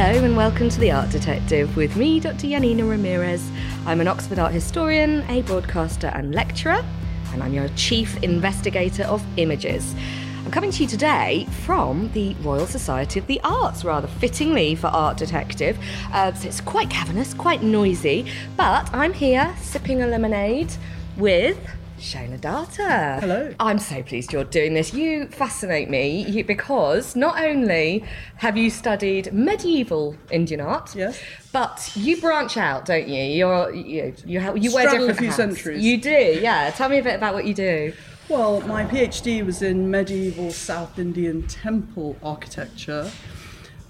Hello 0.00 0.24
and 0.24 0.36
welcome 0.36 0.68
to 0.68 0.78
The 0.78 0.92
Art 0.92 1.10
Detective 1.10 1.76
with 1.76 1.96
me, 1.96 2.20
Dr. 2.20 2.46
Janina 2.46 2.84
Ramirez. 2.84 3.50
I'm 3.84 4.00
an 4.00 4.06
Oxford 4.06 4.38
art 4.38 4.52
historian, 4.52 5.28
a 5.28 5.42
broadcaster 5.42 6.06
and 6.06 6.32
lecturer, 6.32 6.84
and 7.32 7.42
I'm 7.42 7.52
your 7.52 7.66
chief 7.70 8.16
investigator 8.22 9.02
of 9.02 9.26
images. 9.38 9.96
I'm 10.44 10.52
coming 10.52 10.70
to 10.70 10.84
you 10.84 10.88
today 10.88 11.48
from 11.64 12.12
the 12.12 12.34
Royal 12.42 12.68
Society 12.68 13.18
of 13.18 13.26
the 13.26 13.40
Arts, 13.42 13.84
rather 13.84 14.06
fittingly 14.06 14.76
for 14.76 14.86
Art 14.86 15.16
Detective. 15.16 15.76
Uh, 16.12 16.32
so 16.32 16.46
it's 16.46 16.60
quite 16.60 16.88
cavernous, 16.90 17.34
quite 17.34 17.64
noisy, 17.64 18.30
but 18.56 18.88
I'm 18.94 19.12
here 19.12 19.52
sipping 19.60 20.00
a 20.00 20.06
lemonade 20.06 20.72
with 21.16 21.58
Sona 22.00 22.38
Datta. 22.38 23.18
Hello. 23.20 23.54
I'm 23.60 23.78
so 23.78 24.02
pleased 24.02 24.32
you're 24.32 24.44
doing 24.44 24.74
this. 24.74 24.94
You 24.94 25.26
fascinate 25.28 25.90
me 25.90 26.42
because 26.42 27.16
not 27.16 27.42
only 27.42 28.04
have 28.36 28.56
you 28.56 28.70
studied 28.70 29.32
medieval 29.32 30.16
Indian 30.30 30.60
art, 30.60 30.94
Yes. 30.94 31.20
but 31.52 31.90
you 31.94 32.20
branch 32.20 32.56
out, 32.56 32.84
don't 32.84 33.08
you? 33.08 33.22
You're 33.22 33.74
you 33.74 34.14
you, 34.24 34.40
have, 34.40 34.56
you 34.58 34.72
wear 34.72 34.88
Straddle 34.88 35.10
a 35.10 35.14
few 35.14 35.26
hats. 35.26 35.36
centuries. 35.36 35.82
You 35.84 36.00
do, 36.00 36.38
yeah. 36.40 36.70
Tell 36.70 36.88
me 36.88 36.98
a 36.98 37.02
bit 37.02 37.16
about 37.16 37.34
what 37.34 37.44
you 37.44 37.54
do. 37.54 37.92
Well, 38.28 38.60
my 38.62 38.84
PhD 38.84 39.44
was 39.44 39.62
in 39.62 39.90
medieval 39.90 40.50
South 40.52 40.98
Indian 40.98 41.46
temple 41.46 42.16
architecture. 42.22 43.10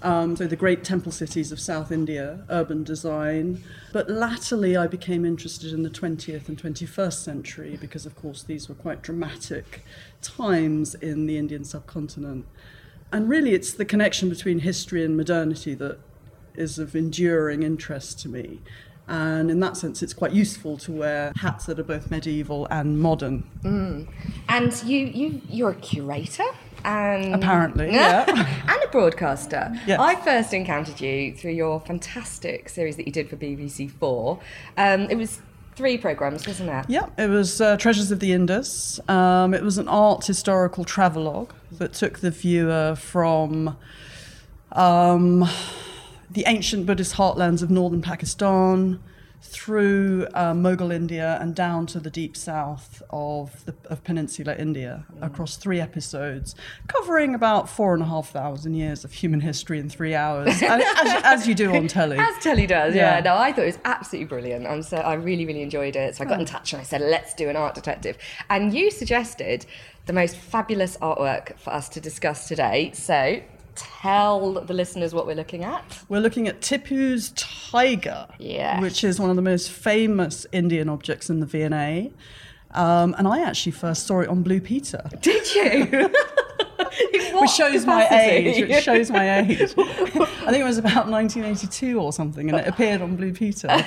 Um, 0.01 0.35
so 0.35 0.47
the 0.47 0.55
great 0.55 0.83
temple 0.83 1.11
cities 1.11 1.51
of 1.51 1.59
South 1.59 1.91
India, 1.91 2.45
urban 2.49 2.83
design. 2.83 3.63
But 3.91 4.09
latterly, 4.09 4.77
I 4.77 4.87
became 4.87 5.25
interested 5.25 5.73
in 5.73 5.83
the 5.83 5.89
20th 5.89 6.47
and 6.47 6.61
21st 6.61 7.13
century 7.13 7.77
because, 7.79 8.05
of 8.05 8.15
course, 8.15 8.43
these 8.43 8.69
were 8.69 8.75
quite 8.75 9.01
dramatic 9.01 9.83
times 10.21 10.95
in 10.95 11.25
the 11.25 11.37
Indian 11.37 11.65
subcontinent. 11.65 12.45
And 13.11 13.27
really, 13.27 13.53
it's 13.53 13.73
the 13.73 13.85
connection 13.85 14.29
between 14.29 14.59
history 14.59 15.03
and 15.03 15.17
modernity 15.17 15.73
that 15.75 15.99
is 16.55 16.79
of 16.79 16.95
enduring 16.95 17.63
interest 17.63 18.19
to 18.21 18.29
me. 18.29 18.61
And 19.07 19.49
in 19.49 19.59
that 19.61 19.75
sense, 19.75 20.03
it's 20.03 20.13
quite 20.13 20.33
useful 20.33 20.77
to 20.77 20.91
wear 20.91 21.33
hats 21.37 21.65
that 21.65 21.79
are 21.79 21.83
both 21.83 22.11
medieval 22.11 22.67
and 22.69 22.99
modern. 22.99 23.43
And 24.47 24.83
you 24.83 24.99
you 24.99 25.41
you're 25.49 25.71
a 25.71 25.75
curator 25.75 26.43
and 26.85 27.33
Apparently, 27.35 27.87
yeah. 27.93 28.25
and 28.27 28.83
a 28.83 28.87
broadcaster. 28.91 29.71
Yes. 29.85 29.99
I 29.99 30.15
first 30.15 30.53
encountered 30.53 30.99
you 31.01 31.33
through 31.33 31.51
your 31.51 31.79
fantastic 31.81 32.69
series 32.69 32.95
that 32.97 33.05
you 33.05 33.11
did 33.13 33.29
for 33.29 33.35
BBC 33.37 33.89
Four. 33.91 34.39
Um, 34.77 35.01
it 35.09 35.15
was 35.17 35.41
three 35.75 35.97
programs, 35.97 36.45
wasn't 36.45 36.69
it? 36.69 36.85
Yeah, 36.89 37.07
it 37.17 37.29
was 37.29 37.61
uh, 37.61 37.77
Treasures 37.77 38.11
of 38.11 38.19
the 38.19 38.33
Indus. 38.33 38.99
Um, 39.09 39.53
it 39.53 39.63
was 39.63 39.77
an 39.77 39.87
art 39.87 40.25
historical 40.25 40.83
travelogue 40.83 41.51
that 41.71 41.93
took 41.93 42.19
the 42.19 42.31
viewer 42.31 42.95
from 42.95 43.77
um, 44.73 45.47
the 46.29 46.43
ancient 46.47 46.85
Buddhist 46.85 47.15
heartlands 47.15 47.63
of 47.63 47.69
northern 47.69 48.01
Pakistan 48.01 48.99
through 49.41 50.27
uh, 50.33 50.53
Mughal 50.53 50.93
India 50.93 51.37
and 51.41 51.55
down 51.55 51.85
to 51.87 51.99
the 51.99 52.09
deep 52.09 52.35
south 52.35 53.01
of, 53.09 53.65
the, 53.65 53.73
of 53.89 54.03
peninsular 54.03 54.53
India 54.53 55.05
across 55.21 55.55
three 55.55 55.79
episodes, 55.79 56.55
covering 56.87 57.33
about 57.33 57.69
four 57.69 57.93
and 57.93 58.03
a 58.03 58.05
half 58.05 58.29
thousand 58.29 58.73
years 58.73 59.03
of 59.05 59.13
human 59.13 59.39
history 59.39 59.79
in 59.79 59.89
three 59.89 60.13
hours, 60.13 60.47
as, 60.61 60.83
as, 60.83 61.23
as 61.23 61.47
you 61.47 61.55
do 61.55 61.73
on 61.75 61.87
telly. 61.87 62.17
As 62.17 62.37
Telly 62.43 62.67
does, 62.67 62.95
yeah. 62.95 63.15
Yeah. 63.15 63.21
No, 63.21 63.37
I 63.37 63.51
thought 63.51 63.63
it 63.63 63.67
was 63.67 63.79
absolutely 63.85 64.27
brilliant. 64.27 64.67
I'm 64.67 64.83
so 64.83 64.97
I 64.97 65.13
really, 65.13 65.45
really 65.45 65.61
enjoyed 65.61 65.95
it. 65.95 66.15
So 66.15 66.23
I 66.23 66.27
got 66.27 66.39
in 66.39 66.45
touch 66.45 66.73
and 66.73 66.81
I 66.81 66.83
said, 66.83 67.01
let's 67.01 67.33
do 67.33 67.49
an 67.49 67.55
art 67.55 67.75
detective. 67.75 68.17
And 68.49 68.73
you 68.73 68.91
suggested 68.91 69.65
the 70.05 70.13
most 70.13 70.35
fabulous 70.35 70.97
artwork 70.97 71.57
for 71.59 71.71
us 71.71 71.87
to 71.89 72.01
discuss 72.01 72.47
today. 72.47 72.91
So 72.93 73.41
tell 73.79 74.53
the 74.61 74.73
listeners 74.73 75.13
what 75.13 75.25
we're 75.25 75.35
looking 75.35 75.63
at. 75.63 75.99
We're 76.09 76.19
looking 76.21 76.47
at 76.47 76.61
Tipu's 76.61 77.31
tiger, 77.35 78.27
Yes. 78.37 78.81
which 78.81 79.03
is 79.03 79.19
one 79.19 79.29
of 79.29 79.35
the 79.35 79.41
most 79.41 79.71
famous 79.71 80.45
Indian 80.51 80.89
objects 80.89 81.29
in 81.29 81.39
the 81.39 81.45
V&A. 81.45 82.11
Um, 82.71 83.15
and 83.17 83.27
I 83.27 83.41
actually 83.41 83.71
first 83.71 84.05
saw 84.05 84.19
it 84.19 84.29
on 84.29 84.43
Blue 84.43 84.61
Peter, 84.61 85.09
Did 85.21 85.55
you? 85.55 86.13
which 87.33 87.51
shows 87.51 87.85
my 87.85 88.07
age. 88.09 88.67
Which 88.67 88.83
shows 88.83 89.11
my 89.11 89.39
age. 89.39 89.73
I 89.77 90.51
think 90.51 90.57
it 90.57 90.63
was 90.63 90.77
about 90.77 91.07
1982 91.07 91.99
or 91.99 92.13
something, 92.13 92.49
and 92.49 92.59
it 92.59 92.67
appeared 92.67 93.01
on 93.01 93.15
Blue 93.15 93.33
Peter. 93.33 93.67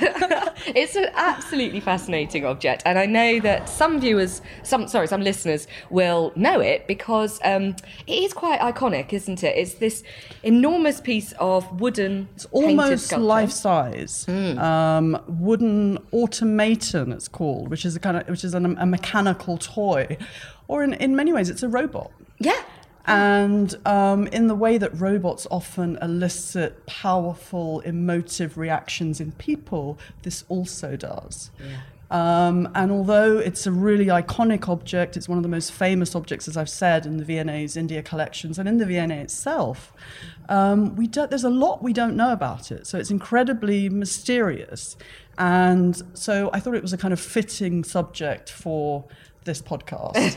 it's 0.67 0.97
an 0.97 1.09
absolutely 1.15 1.81
fascinating 1.81 2.45
object, 2.45 2.83
and 2.85 2.99
I 2.99 3.07
know 3.07 3.41
that 3.41 3.69
some 3.69 4.01
viewers, 4.01 4.43
some 4.63 4.89
sorry, 4.89 5.07
some 5.09 5.23
listeners 5.23 5.67
will 5.91 6.33
know 6.37 6.61
it 6.61 6.87
because 6.87 7.41
um, 7.45 7.77
it 8.07 8.23
is 8.25 8.33
quite 8.33 8.61
iconic, 8.61 9.13
isn't 9.13 9.43
it? 9.43 9.57
It's 9.57 9.75
this 9.75 10.03
enormous 10.43 11.01
piece 11.01 11.33
of 11.39 11.81
wooden, 11.81 12.29
It's 12.35 12.47
almost 12.47 13.13
life 13.13 13.51
size. 13.51 14.29
Um, 14.29 15.21
wooden 15.27 15.99
automaton, 16.13 17.13
it's 17.13 17.29
called, 17.29 17.69
which 17.69 17.85
is 17.85 17.97
a 17.97 18.01
kind 18.01 18.17
of 18.17 18.29
which 18.29 18.45
is 18.45 18.55
an, 18.55 18.79
a 18.79 18.87
mechanical 18.87 19.59
toy, 19.59 20.17
or 20.69 20.83
in, 20.83 20.95
in 20.95 21.17
many 21.17 21.33
ways, 21.33 21.51
it's 21.51 21.63
a 21.63 21.69
robot. 21.69 22.11
Yeah. 22.39 22.61
And 23.07 23.75
um, 23.87 24.27
in 24.29 24.47
the 24.47 24.55
way 24.55 24.79
that 24.79 24.99
robots 24.99 25.47
often 25.51 25.99
elicit 26.01 26.87
powerful 26.87 27.81
emotive 27.81 28.57
reactions 28.57 29.21
in 29.21 29.33
people, 29.33 29.99
this 30.23 30.45
also 30.49 30.97
does. 30.97 31.51
Um, 32.13 32.69
and 32.75 32.93
although 32.93 33.39
it's 33.39 33.67
a 33.67 33.73
really 33.73 34.07
iconic 34.07 34.69
object, 34.69 35.17
it's 35.17 35.31
one 35.31 35.39
of 35.39 35.43
the 35.43 35.49
most 35.49 35.73
famous 35.73 36.15
objects, 36.15 36.47
as 36.47 36.59
I've 36.59 36.69
said, 36.69 37.07
in 37.07 37.17
the 37.17 37.25
V&A's 37.25 37.75
India 37.75 38.03
collections 38.03 38.59
and 38.59 38.69
in 38.69 38.77
the 38.77 38.85
V&A 38.85 39.09
itself. 39.09 39.95
Um, 40.51 40.95
we 40.95 41.07
don't, 41.07 41.31
there's 41.31 41.43
a 41.43 41.51
lot 41.51 41.83
we 41.83 41.95
don't 41.95 42.15
know 42.15 42.31
about 42.33 42.71
it, 42.71 42.87
so 42.87 42.99
it's 42.99 43.11
incredibly 43.11 43.89
mysterious. 43.89 44.95
And 45.39 46.03
so 46.13 46.51
I 46.53 46.61
thought 46.61 46.75
it 46.75 46.83
was 46.83 46.93
a 46.93 46.99
kind 46.99 47.15
of 47.15 47.21
fitting 47.21 47.83
subject 47.83 48.51
for 48.51 49.07
this 49.45 49.61
podcast, 49.63 50.35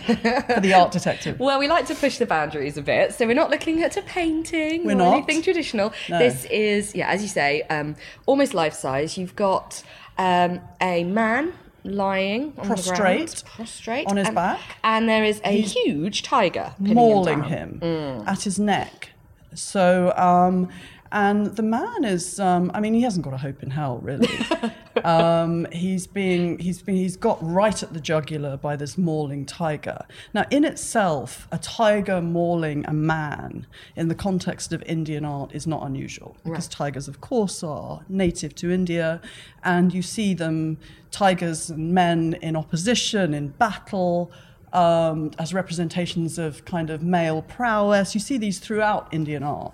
for 0.56 0.60
the 0.62 0.74
art 0.74 0.92
detective. 0.92 1.40
Well, 1.46 1.60
we 1.60 1.68
like 1.68 1.86
to 1.88 1.96
push 1.96 2.18
the 2.18 2.26
boundaries 2.26 2.78
a 2.78 2.82
bit, 2.82 3.14
so 3.14 3.26
we're 3.28 3.34
not 3.36 3.50
looking 3.50 3.84
at 3.84 3.98
a 3.98 4.02
painting 4.02 4.86
We're 4.86 4.94
or 4.94 4.96
not. 4.96 5.14
anything 5.16 5.42
traditional. 5.42 5.94
No. 6.10 6.18
This 6.20 6.46
is, 6.46 6.96
yeah, 6.96 7.10
as 7.10 7.22
you 7.22 7.28
say, 7.28 7.62
um, 7.64 7.96
almost 8.26 8.54
life 8.54 8.74
size. 8.74 9.18
You've 9.18 9.36
got 9.36 9.84
um, 10.18 10.62
a 10.82 11.04
man 11.04 11.54
lying 11.84 12.54
on 12.58 12.68
the 12.68 12.76
Prostrate. 12.76 12.98
ground, 12.98 13.44
prostrate 13.46 14.08
On 14.08 14.18
his 14.18 14.28
and, 14.28 14.36
back. 14.36 14.60
and 14.84 15.08
there 15.08 15.24
is 15.24 15.40
a 15.46 15.62
huge 15.62 16.24
tiger 16.24 16.74
mauling 16.80 17.44
him. 17.44 17.80
him, 17.82 18.24
at 18.28 18.42
his 18.44 18.58
neck. 18.60 19.12
So, 19.54 20.12
um, 20.18 20.70
And 21.16 21.46
the 21.56 21.64
man 21.64 22.04
is, 22.04 22.42
um, 22.42 22.70
I 22.74 22.82
mean, 22.82 22.94
he 22.94 23.02
hasn't 23.02 23.24
got 23.24 23.34
a 23.34 23.38
hope 23.38 23.64
in 23.64 23.70
hell, 23.70 24.00
really. 24.00 24.28
um, 25.06 25.66
he's 25.72 26.08
being, 26.08 26.60
he's 26.60 26.82
been, 26.82 26.98
he's 26.98 27.16
got 27.16 27.38
right 27.42 27.82
at 27.82 27.94
the 27.94 28.02
jugular 28.02 28.58
by 28.58 28.76
this 28.76 28.98
mauling 28.98 29.46
tiger. 29.46 30.06
Now, 30.34 30.44
in 30.52 30.66
itself, 30.66 31.48
a 31.54 31.58
tiger 31.58 32.22
mauling 32.22 32.86
a 32.86 32.92
man 32.92 33.66
in 33.96 34.10
the 34.10 34.16
context 34.16 34.74
of 34.74 34.84
Indian 34.84 35.24
art 35.24 35.56
is 35.56 35.66
not 35.66 35.84
unusual 35.84 36.36
because 36.44 36.68
tigers, 36.68 37.08
of 37.08 37.22
course, 37.22 37.64
are 37.64 38.02
native 38.10 38.54
to 38.56 38.70
India, 38.70 39.22
and 39.64 39.94
you 39.94 40.02
see 40.02 40.34
them, 40.34 40.78
tigers 41.12 41.70
and 41.70 41.94
men 41.94 42.38
in 42.42 42.58
opposition, 42.58 43.34
in 43.34 43.48
battle 43.48 44.34
um, 44.76 45.32
as 45.40 45.54
representations 45.54 46.38
of 46.38 46.66
kind 46.66 46.90
of 46.90 47.02
male 47.02 47.42
prowess. 47.42 48.14
You 48.14 48.20
see 48.20 48.38
these 48.38 48.60
throughout 48.60 49.08
Indian 49.14 49.42
art. 49.42 49.74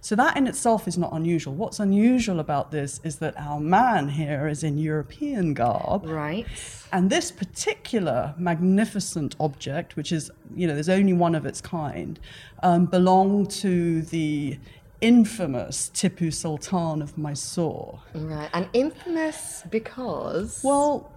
So 0.00 0.16
that 0.16 0.36
in 0.36 0.46
itself 0.48 0.88
is 0.88 0.98
not 0.98 1.12
unusual. 1.12 1.54
What's 1.54 1.78
unusual 1.78 2.40
about 2.40 2.72
this 2.72 3.00
is 3.04 3.16
that 3.16 3.34
our 3.38 3.60
man 3.60 4.08
here 4.08 4.48
is 4.48 4.64
in 4.64 4.76
European 4.76 5.54
garb. 5.54 6.04
Right. 6.04 6.46
And 6.92 7.08
this 7.10 7.30
particular 7.30 8.34
magnificent 8.36 9.36
object, 9.38 9.94
which 9.94 10.10
is, 10.10 10.32
you 10.56 10.66
know, 10.66 10.74
there's 10.74 10.88
only 10.88 11.12
one 11.12 11.36
of 11.36 11.46
its 11.46 11.60
kind, 11.60 12.18
um, 12.64 12.86
belonged 12.86 13.50
to 13.52 14.02
the 14.02 14.58
infamous 15.00 15.90
Tipu 15.94 16.32
Sultan 16.32 17.00
of 17.00 17.16
Mysore. 17.16 18.00
Right. 18.14 18.50
And 18.52 18.68
infamous 18.72 19.62
because. 19.70 20.60
Well, 20.64 21.12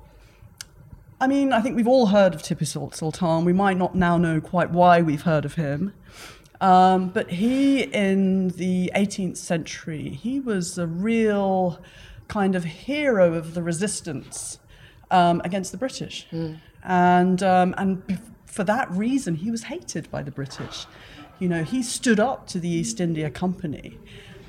I 1.24 1.28
mean, 1.28 1.54
I 1.54 1.62
think 1.62 1.78
we've 1.78 1.88
all 1.88 2.08
heard 2.08 2.36
of 2.36 2.42
Tipu 2.42 2.68
Sultan. 2.68 3.46
We 3.46 3.54
might 3.54 3.78
not 3.78 3.96
now 3.96 4.18
know 4.18 4.42
quite 4.42 4.72
why 4.72 5.02
we've 5.02 5.22
heard 5.22 5.46
of 5.46 5.54
him. 5.54 5.94
Um, 6.60 7.12
but 7.12 7.32
he, 7.32 7.84
in 7.84 8.50
the 8.50 8.92
18th 8.94 9.38
century, 9.38 10.10
he 10.10 10.42
was 10.42 10.78
a 10.78 10.86
real 10.86 11.82
kind 12.28 12.56
of 12.56 12.66
hero 12.66 13.36
of 13.36 13.54
the 13.54 13.64
resistance 13.64 14.60
um, 15.12 15.42
against 15.46 15.72
the 15.72 15.78
British. 15.78 16.28
And, 16.84 17.42
um, 17.42 17.74
and 17.78 18.20
for 18.46 18.66
that 18.66 18.92
reason, 18.92 19.36
he 19.36 19.50
was 19.50 19.64
hated 19.64 20.12
by 20.12 20.24
the 20.24 20.32
British. 20.32 20.88
You 21.40 21.48
know, 21.48 21.64
he 21.64 21.84
stood 21.84 22.20
up 22.20 22.48
to 22.48 22.60
the 22.60 22.68
East 22.68 23.00
India 23.00 23.30
Company. 23.30 23.98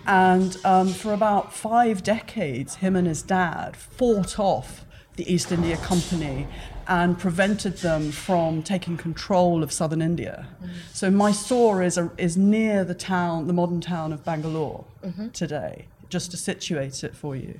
And 0.08 0.56
um, 0.64 0.88
for 0.88 1.12
about 1.12 1.54
five 1.54 2.02
decades, 2.02 2.74
him 2.76 2.96
and 2.96 3.06
his 3.06 3.22
dad 3.22 3.76
fought 3.76 4.40
off 4.40 4.83
the 5.16 5.32
East 5.32 5.52
India 5.52 5.76
Company 5.76 6.46
and 6.86 7.18
prevented 7.18 7.78
them 7.78 8.10
from 8.10 8.62
taking 8.62 8.96
control 8.96 9.62
of 9.62 9.72
southern 9.72 10.02
India. 10.02 10.46
So 10.92 11.10
Mysore 11.10 11.82
is, 11.82 11.96
a, 11.96 12.10
is 12.18 12.36
near 12.36 12.84
the 12.84 12.94
town, 12.94 13.46
the 13.46 13.52
modern 13.52 13.80
town 13.80 14.12
of 14.12 14.24
Bangalore 14.24 14.84
today, 15.32 15.86
just 16.08 16.30
to 16.32 16.36
situate 16.36 17.04
it 17.04 17.14
for 17.16 17.36
you. 17.36 17.58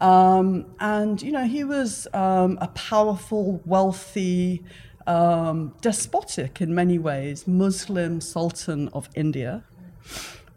Um, 0.00 0.66
and, 0.78 1.20
you 1.20 1.32
know, 1.32 1.44
he 1.44 1.64
was 1.64 2.06
um, 2.14 2.58
a 2.60 2.68
powerful, 2.68 3.60
wealthy, 3.66 4.62
um, 5.08 5.74
despotic 5.80 6.60
in 6.60 6.74
many 6.74 6.98
ways 6.98 7.48
Muslim 7.48 8.20
Sultan 8.20 8.88
of 8.88 9.08
India. 9.14 9.64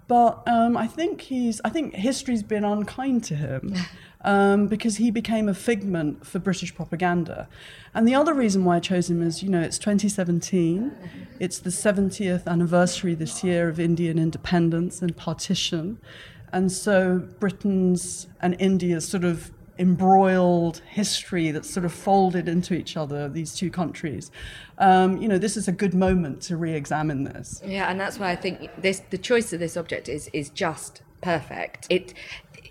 But 0.08 0.46
um, 0.46 0.76
I 0.76 0.88
think 0.88 1.22
he's. 1.22 1.62
I 1.64 1.70
think 1.70 1.96
history's 1.96 2.44
been 2.44 2.66
unkind 2.66 3.24
to 3.26 3.36
him 3.36 3.74
um, 4.24 4.68
because 4.68 4.98
he 4.98 5.12
became 5.12 5.50
a 5.50 5.54
figment 5.54 6.26
for 6.26 6.40
British 6.40 6.74
propaganda. 6.76 7.48
And 7.94 8.08
the 8.08 8.16
other 8.16 8.34
reason 8.34 8.64
why 8.64 8.78
I 8.78 8.80
chose 8.80 9.10
him 9.10 9.22
is, 9.22 9.42
you 9.44 9.50
know, 9.50 9.62
it's 9.62 9.78
2017. 9.78 10.92
It's 11.40 11.60
the 11.60 11.70
70th 11.70 12.48
anniversary 12.48 13.16
this 13.16 13.44
year 13.44 13.70
of 13.70 13.80
Indian 13.80 14.20
independence 14.20 15.02
and 15.02 15.16
partition, 15.16 16.00
and 16.54 16.72
so 16.72 17.20
Britain's 17.40 18.28
and 18.42 18.56
India's 18.60 19.08
sort 19.08 19.24
of 19.24 19.52
embroiled 19.80 20.78
history 20.90 21.50
that's 21.50 21.70
sort 21.70 21.86
of 21.86 21.92
folded 21.92 22.48
into 22.48 22.74
each 22.76 22.96
other, 22.96 23.28
these 23.28 23.56
two 23.56 23.72
countries. 23.72 24.30
Um, 24.78 25.18
you 25.18 25.28
know, 25.28 25.40
this 25.40 25.58
is 25.58 25.68
a 25.68 25.72
good 25.72 25.96
moment 25.96 26.42
to 26.44 26.58
re-examine 26.58 27.24
this. 27.24 27.62
Yeah, 27.66 27.90
and 27.90 28.00
that's 28.00 28.20
why 28.20 28.30
I 28.32 28.36
think 28.36 28.70
this 28.78 29.02
the 29.10 29.18
choice 29.18 29.54
of 29.54 29.60
this 29.60 29.76
object 29.76 30.08
is 30.08 30.30
is 30.34 30.50
just 30.50 31.02
perfect. 31.22 31.88
It 31.90 32.14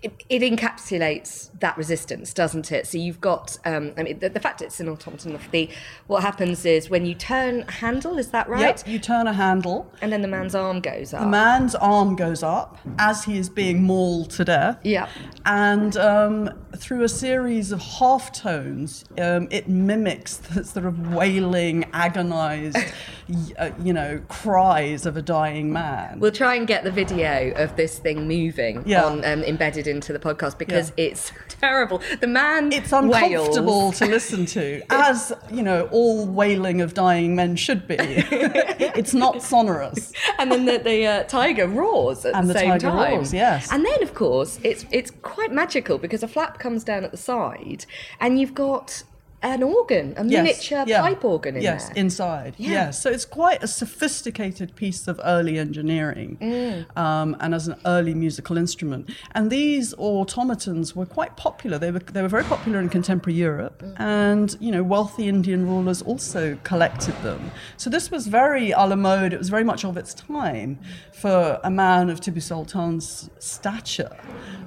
it, 0.01 0.23
it 0.29 0.41
encapsulates 0.41 1.51
that 1.59 1.77
resistance, 1.77 2.33
doesn't 2.33 2.71
it? 2.71 2.87
So 2.87 2.97
you've 2.97 3.21
got, 3.21 3.57
um, 3.65 3.93
I 3.97 4.03
mean, 4.03 4.19
the, 4.19 4.29
the 4.29 4.39
fact 4.39 4.61
it's 4.61 4.79
an 4.79 4.89
automaton 4.89 5.35
of 5.35 5.51
the, 5.51 5.69
what 6.07 6.23
happens 6.23 6.65
is 6.65 6.89
when 6.89 7.05
you 7.05 7.13
turn 7.13 7.63
a 7.67 7.71
handle, 7.71 8.17
is 8.17 8.29
that 8.29 8.49
right? 8.49 8.61
Yep, 8.61 8.87
you 8.87 8.99
turn 8.99 9.27
a 9.27 9.33
handle. 9.33 9.91
And 10.01 10.11
then 10.11 10.21
the 10.23 10.27
man's 10.27 10.55
arm 10.55 10.79
goes 10.79 11.13
up. 11.13 11.21
The 11.21 11.27
man's 11.27 11.75
arm 11.75 12.15
goes 12.15 12.41
up 12.41 12.79
as 12.97 13.23
he 13.23 13.37
is 13.37 13.49
being 13.49 13.83
mauled 13.83 14.31
to 14.31 14.45
death. 14.45 14.79
Yeah. 14.83 15.07
And 15.45 15.97
um, 15.97 16.49
through 16.77 17.03
a 17.03 17.09
series 17.09 17.71
of 17.71 17.81
half 17.81 18.31
tones, 18.31 19.05
um, 19.19 19.47
it 19.51 19.67
mimics 19.67 20.37
the 20.37 20.63
sort 20.63 20.85
of 20.85 21.13
wailing, 21.13 21.85
agonized, 21.93 22.77
uh, 23.57 23.71
you 23.81 23.91
know, 23.93 24.21
cries 24.29 25.05
of 25.05 25.17
a 25.17 25.21
dying 25.21 25.73
man. 25.73 26.19
We'll 26.19 26.31
try 26.31 26.55
and 26.55 26.67
get 26.67 26.83
the 26.83 26.91
video 26.91 27.53
of 27.55 27.75
this 27.75 27.97
thing 27.97 28.27
moving 28.27 28.83
Yeah. 28.85 29.03
on 29.05 29.25
um, 29.25 29.43
embedded 29.43 29.87
into 29.87 30.13
the 30.13 30.19
podcast 30.19 30.57
because 30.57 30.91
Yeah. 30.97 31.05
it's 31.05 31.31
terrible. 31.49 32.01
The 32.19 32.27
man 32.27 32.71
it's 32.71 32.91
uncomfortable 32.91 33.87
wails. 33.87 33.99
to 33.99 34.05
listen 34.17 34.45
to, 34.47 34.81
as 34.91 35.33
you 35.51 35.63
know, 35.63 35.87
all 35.91 36.27
wailing 36.27 36.81
of 36.81 36.93
dying 36.93 37.35
men 37.35 37.55
should 37.55 37.87
be. 37.87 37.95
it's 37.99 39.13
not 39.13 39.41
sonorous. 39.41 40.13
and 40.37 40.51
then 40.51 40.65
the, 40.65 40.77
the 40.77 41.05
uh, 41.05 41.23
tiger 41.23 41.67
roars 41.67 42.25
at 42.25 42.35
And 42.35 42.49
the, 42.49 42.53
the 42.53 42.59
same 42.59 42.69
tiger 42.71 42.89
time. 42.89 43.13
roars, 43.13 43.33
yes. 43.33 43.71
And 43.71 43.83
then, 43.85 44.03
of 44.03 44.13
course, 44.13 44.59
it's 44.63 44.85
it's 44.91 45.11
quite 45.31 45.51
magical 45.51 45.97
because 45.97 46.21
a 46.21 46.27
flap 46.27 46.59
comes 46.59 46.83
down 46.83 47.03
at 47.03 47.11
the 47.11 47.17
side, 47.17 47.85
and 48.19 48.39
you've 48.39 48.53
got 48.53 49.03
an 49.43 49.63
organ, 49.63 50.13
a 50.17 50.23
Yes, 50.25 50.43
miniature 50.43 50.83
yeah. 50.87 51.01
pipe 51.01 51.25
organ 51.25 51.55
in 51.55 51.63
yes, 51.63 51.85
there. 51.87 51.95
inside. 51.97 52.53
Yeah. 52.57 52.69
Yes, 52.71 53.01
so 53.01 53.09
it's 53.09 53.25
quite 53.25 53.63
a 53.63 53.67
sophisticated 53.67 54.75
piece 54.75 55.07
of 55.07 55.19
early 55.23 55.57
engineering, 55.57 56.37
Mm. 56.39 56.97
um, 56.97 57.35
and 57.39 57.55
as 57.55 57.67
an 57.67 57.75
early 57.85 58.13
musical 58.13 58.55
instrument. 58.57 59.09
And 59.33 59.49
these 59.49 59.93
automatons 59.97 60.95
were 60.95 61.07
quite 61.07 61.37
popular. 61.37 61.77
They 61.79 61.91
were 61.91 61.99
they 61.99 62.21
were 62.21 62.27
very 62.27 62.43
popular 62.43 62.79
in 62.79 62.89
contemporary 62.89 63.37
Europe, 63.39 63.81
Mm. 63.83 63.99
and 63.99 64.57
you 64.59 64.71
know 64.71 64.83
wealthy 64.83 65.27
Indian 65.27 65.65
rulers 65.67 66.01
also 66.03 66.57
collected 66.63 67.15
them. 67.23 67.51
So 67.77 67.89
this 67.89 68.11
was 68.11 68.27
very 68.27 68.71
a 68.71 68.85
la 68.85 68.95
mode. 68.95 69.33
It 69.33 69.39
was 69.39 69.49
very 69.49 69.63
much 69.63 69.83
of 69.83 69.97
its 69.97 70.13
time 70.13 70.77
for 71.13 71.59
a 71.63 71.69
man 71.71 72.09
of 72.11 72.19
Tipu 72.21 72.41
Sultan's 72.41 73.29
stature 73.39 74.15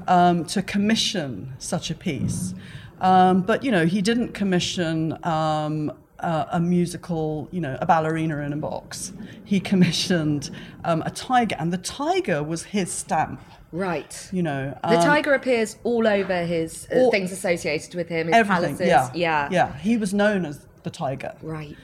um, 0.09 0.45
to 0.47 0.63
commission 0.63 1.53
such 1.59 1.91
a 1.91 1.95
piece. 1.95 2.55
Um, 3.01 3.43
but 3.43 3.65
you 3.65 3.71
know, 3.71 3.87
he 3.87 4.01
didn't 4.03 4.33
commission 4.35 5.19
um, 5.25 5.93
uh, 6.21 6.47
a 6.53 6.61
musical, 6.61 7.49
you 7.51 7.61
know, 7.61 7.77
a 7.81 7.87
ballerina 7.87 8.39
in 8.39 8.53
a 8.53 8.57
box. 8.57 9.13
He 9.45 9.61
commissioned 9.71 10.51
um, 10.85 11.03
a 11.05 11.11
tiger, 11.11 11.57
and 11.59 11.73
the 11.73 11.79
tiger 11.79 12.43
was 12.43 12.65
his 12.65 12.91
stamp. 12.91 13.41
Right. 13.73 14.29
You 14.33 14.43
know, 14.45 14.79
The 14.85 14.99
um, 14.99 15.03
tiger 15.05 15.35
appears 15.35 15.77
all 15.83 16.07
over 16.07 16.45
his 16.47 16.87
uh, 16.93 16.97
all- 16.97 17.11
things 17.11 17.33
associated 17.33 17.95
with 17.97 18.09
him, 18.09 18.29
his 18.29 18.37
everything. 18.37 18.77
palaces. 18.77 18.87
Yeah, 18.87 19.11
yeah. 19.15 19.49
yeah. 19.51 19.77
He 19.79 19.97
was 19.97 20.15
known 20.15 20.45
as 20.47 20.65
the 20.85 20.91
tiger. 20.91 21.35
Right. 21.43 21.77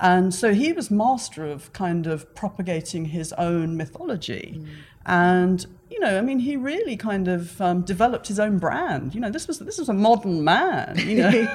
And 0.00 0.34
so 0.34 0.54
he 0.54 0.72
was 0.72 0.90
master 0.90 1.44
of 1.44 1.72
kind 1.74 2.06
of 2.06 2.34
propagating 2.34 3.04
his 3.06 3.32
own 3.34 3.76
mythology. 3.76 4.64
And, 5.06 5.66
you 5.94 6.00
know, 6.00 6.18
I 6.18 6.22
mean, 6.22 6.40
he 6.40 6.56
really 6.56 6.96
kind 6.96 7.28
of 7.28 7.60
um, 7.60 7.82
developed 7.82 8.26
his 8.26 8.40
own 8.40 8.58
brand. 8.58 9.14
You 9.14 9.20
know, 9.20 9.30
this 9.30 9.46
was 9.46 9.60
this 9.60 9.78
was 9.78 9.88
a 9.88 9.92
modern 9.92 10.42
man, 10.42 10.98
you 10.98 11.18
know. 11.18 11.28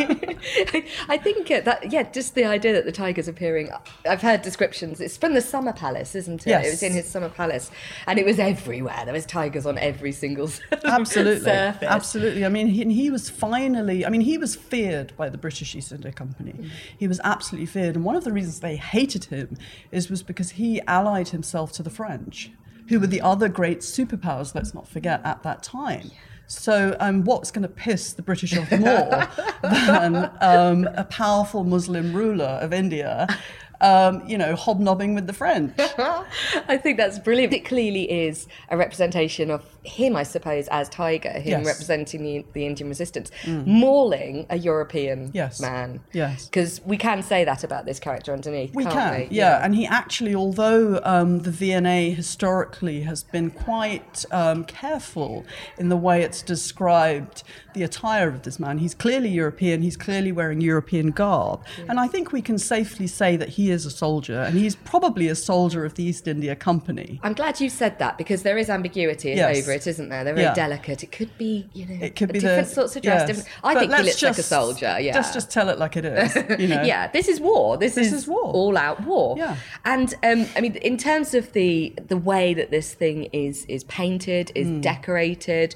I 1.10 1.20
think 1.22 1.52
uh, 1.52 1.60
that 1.60 1.92
yeah, 1.92 2.04
just 2.04 2.36
the 2.36 2.46
idea 2.46 2.72
that 2.72 2.86
the 2.86 2.94
tiger's 2.94 3.28
appearing. 3.28 3.70
I've 4.10 4.22
heard 4.22 4.42
descriptions. 4.42 5.02
It's 5.02 5.18
from 5.18 5.34
the 5.34 5.42
summer 5.42 5.74
palace, 5.74 6.16
isn't 6.16 6.48
it? 6.48 6.52
Yes. 6.52 6.68
It 6.68 6.70
was 6.70 6.84
in 6.84 6.94
his 6.94 7.06
summer 7.06 7.28
palace, 7.28 7.70
and 8.08 8.18
it 8.18 8.26
was 8.26 8.40
everywhere. 8.40 9.02
There 9.04 9.14
was 9.14 9.26
tigers 9.26 9.66
on 9.66 9.78
every 9.78 10.14
single 10.14 10.50
Absolutely, 10.86 11.44
surface. 11.44 11.90
absolutely. 11.90 12.46
I 12.46 12.50
mean, 12.50 12.68
he, 12.68 12.86
he 12.94 13.10
was 13.10 13.30
finally. 13.30 14.06
I 14.06 14.10
mean, 14.10 14.22
he 14.22 14.38
was 14.38 14.56
feared 14.56 15.12
by 15.18 15.28
the 15.28 15.38
British 15.38 15.76
East 15.76 15.92
India 15.92 16.14
Company. 16.14 16.54
Mm. 16.54 16.70
He 16.98 17.10
was 17.10 17.20
absolutely 17.26 17.66
feared, 17.66 17.98
and 17.98 18.06
one 18.06 18.16
of 18.16 18.24
the 18.24 18.32
reasons 18.32 18.62
they 18.62 18.78
hated 18.78 19.26
him 19.26 19.58
is 19.92 20.10
was 20.10 20.24
because 20.24 20.52
he 20.52 20.80
allied 20.88 21.28
himself 21.30 21.74
to 21.74 21.84
the 21.84 21.90
French, 21.90 22.52
who 22.90 23.00
were 23.00 23.08
the 23.08 23.22
other 23.22 23.48
great 23.48 23.80
superpowers. 23.80 24.54
Let's 24.54 24.74
not 24.74 24.88
forget 24.88 25.22
at 25.24 25.44
that 25.44 25.64
time. 25.64 26.12
So, 26.48 26.98
um, 27.00 27.24
what's 27.24 27.52
going 27.52 27.62
to 27.62 27.70
piss 27.70 28.14
the 28.14 28.24
British 28.24 28.58
off 28.58 28.72
more 28.80 29.28
than 29.62 30.32
um, 30.42 30.90
a 30.96 31.04
powerful 31.04 31.64
Muslim 31.64 32.12
ruler 32.12 32.60
of 32.62 32.74
India? 32.74 33.28
um, 33.82 34.28
you 34.28 34.38
know, 34.38 34.56
hobnobbing 34.56 35.16
with 35.16 35.28
the 35.28 35.34
French. 35.34 35.74
I 35.78 36.78
think 36.78 36.98
that's 36.98 37.20
brilliant. 37.20 37.54
It 37.54 37.66
clearly 37.66 38.10
is 38.12 38.48
a 38.70 38.78
representation 38.78 39.50
of 39.52 39.64
him, 39.84 40.16
I 40.16 40.24
suppose, 40.24 40.68
as 40.70 40.90
Tiger, 40.90 41.30
him 41.30 41.50
Yes. 41.50 41.64
Mm. 41.64 41.66
representing 41.68 42.24
the, 42.24 42.46
the 42.54 42.66
Indian 42.66 42.90
resistance, 42.90 43.32
mauling 43.48 44.46
a 44.50 44.58
European 44.58 45.32
Yes. 45.34 45.60
man. 45.60 46.02
Yes. 46.12 46.46
Because 46.46 46.82
we 46.86 46.98
can 46.98 47.24
say 47.24 47.44
that 47.46 47.64
about 47.64 47.86
this 47.86 48.00
character 48.00 48.34
underneath. 48.34 48.74
We 48.74 48.86
can, 48.86 49.22
we? 49.22 49.28
yeah. 49.32 49.64
And 49.64 49.74
he 49.76 49.86
actually, 49.88 50.36
although 50.36 51.00
um, 51.04 51.40
the 51.40 51.52
V&A 51.52 52.12
historically 52.12 53.02
has 53.02 53.24
been 53.24 53.50
quite 53.52 54.26
um, 54.32 54.64
careful 54.66 55.46
in 55.78 55.90
the 55.90 55.98
way 55.98 56.22
it's 56.22 56.42
described 56.42 57.44
the 57.74 57.84
attire 57.84 58.28
of 58.28 58.44
this 58.44 58.60
man, 58.60 58.80
he's 58.80 58.94
clearly 58.94 59.30
European, 59.30 59.82
he's 59.82 59.98
clearly 59.98 60.32
wearing 60.32 60.62
European 60.62 61.12
garb. 61.12 61.62
And 61.88 62.00
I 62.00 62.08
think 62.08 62.32
we 62.32 62.42
can 62.42 62.58
safely 62.58 63.08
say 63.08 63.36
that 63.38 63.50
he 63.50 63.69
is 63.72 63.86
a 63.86 63.92
soldier, 63.92 64.42
and 64.42 64.58
he's 64.58 64.76
probably 64.76 65.28
a 65.28 65.36
soldier 65.36 65.86
of 65.86 65.94
the 65.96 66.04
East 66.04 66.28
India 66.28 66.56
Company. 66.56 67.20
I'm 67.24 67.34
glad 67.34 67.60
you 67.62 67.70
said 67.70 68.00
that 68.00 68.18
because 68.18 68.44
there 68.44 68.58
is 68.58 68.70
ambiguity 68.70 69.30
Yes. 69.30 69.58
over 69.62 69.72
it, 69.74 69.86
isn't 69.88 70.10
there? 70.10 70.24
They're 70.24 70.34
very 70.34 70.46
Yeah. 70.48 70.54
delicate. 70.54 71.04
It 71.04 71.12
could 71.12 71.36
be, 71.38 71.68
you 71.74 71.86
know, 71.86 71.98
It 72.06 72.16
could 72.16 72.32
be 72.34 72.40
different 72.40 72.68
the 72.68 72.74
sorts 72.74 72.96
of 72.96 73.02
dress. 73.04 73.22
yes. 73.22 73.28
Different. 73.28 73.50
I 73.64 73.74
But 73.74 73.80
think 73.80 73.92
he 73.92 73.98
let's 74.04 74.22
looks 74.22 74.24
like 74.24 74.38
a 74.40 74.44
soldier. 74.44 74.98
Yeah, 75.00 75.14
Just 75.14 75.34
just 75.34 75.50
tell 75.52 75.70
it 75.70 75.78
like 75.80 75.96
it 75.98 76.06
is. 76.06 76.36
You 76.60 76.68
know. 76.68 76.84
yeah, 76.84 77.08
this 77.08 77.28
is 77.28 77.40
war. 77.40 77.78
This, 77.78 77.96
This 77.96 78.08
is, 78.08 78.14
is 78.24 78.28
war. 78.28 78.44
all 78.44 78.78
out 78.78 79.04
war. 79.06 79.36
Yeah. 79.38 79.56
And 79.86 80.14
um, 80.24 80.46
I 80.56 80.62
mean, 80.62 80.76
in 80.78 80.98
terms 80.98 81.34
of 81.34 81.54
the 81.54 81.94
the 82.08 82.18
way 82.18 82.54
that 82.54 82.72
this 82.72 82.94
thing 82.94 83.26
is 83.34 83.66
is 83.66 83.84
painted, 83.86 84.52
is 84.56 84.68
Hmm. 84.68 84.82
decorated, 84.82 85.76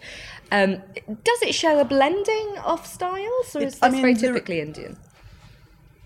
um, 0.52 0.82
does 1.24 1.42
it 1.42 1.54
show 1.54 1.80
a 1.80 1.86
blending 1.86 2.58
of 2.64 2.86
styles, 2.86 3.56
or 3.56 3.62
It- 3.62 3.68
is 3.68 3.74
this 3.74 3.80
I 3.84 3.90
mean, 3.90 4.02
very 4.02 4.14
there- 4.14 4.34
typically 4.34 4.60
Indian? 4.62 4.98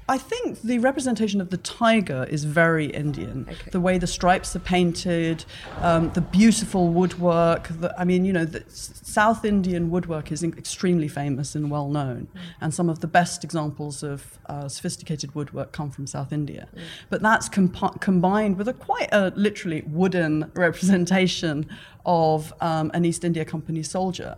I 0.09 0.17
think 0.17 0.61
the 0.61 0.79
representation 0.79 1.41
of 1.41 1.49
the 1.49 1.57
tiger 1.57 2.25
is 2.29 2.45
very 2.45 2.85
Indian. 2.85 3.45
The 3.71 3.81
way 3.81 3.97
the 3.97 4.07
stripes 4.07 4.55
are 4.55 4.59
painted, 4.59 5.43
um, 5.81 6.11
the 6.11 6.21
beautiful 6.21 6.87
woodwork. 6.87 7.67
The, 7.67 7.93
I 7.99 8.05
mean, 8.05 8.23
you 8.23 8.31
know, 8.31 8.45
the 8.45 8.63
South 8.69 9.43
Indian 9.43 9.89
woodwork 9.89 10.31
is 10.31 10.43
extremely 10.43 11.09
famous 11.09 11.55
and 11.55 11.69
well 11.69 11.89
known, 11.89 12.29
and 12.61 12.73
some 12.73 12.89
of 12.89 13.01
the 13.01 13.07
best 13.07 13.43
examples 13.43 14.01
of 14.01 14.39
uh, 14.45 14.69
sophisticated 14.69 15.35
woodwork 15.35 15.73
come 15.73 15.91
from 15.91 16.07
South 16.07 16.31
India. 16.31 16.69
But 17.09 17.21
that's 17.21 17.49
combined 17.49 18.57
with 18.57 18.69
a 18.69 18.73
quite 18.73 19.09
a 19.11 19.33
literally 19.35 19.83
wooden 19.87 20.51
representation 20.55 21.67
of 22.05 22.53
um, 22.61 22.91
an 22.93 23.03
East 23.05 23.23
India 23.23 23.43
Company 23.45 23.83
soldier, 23.83 24.35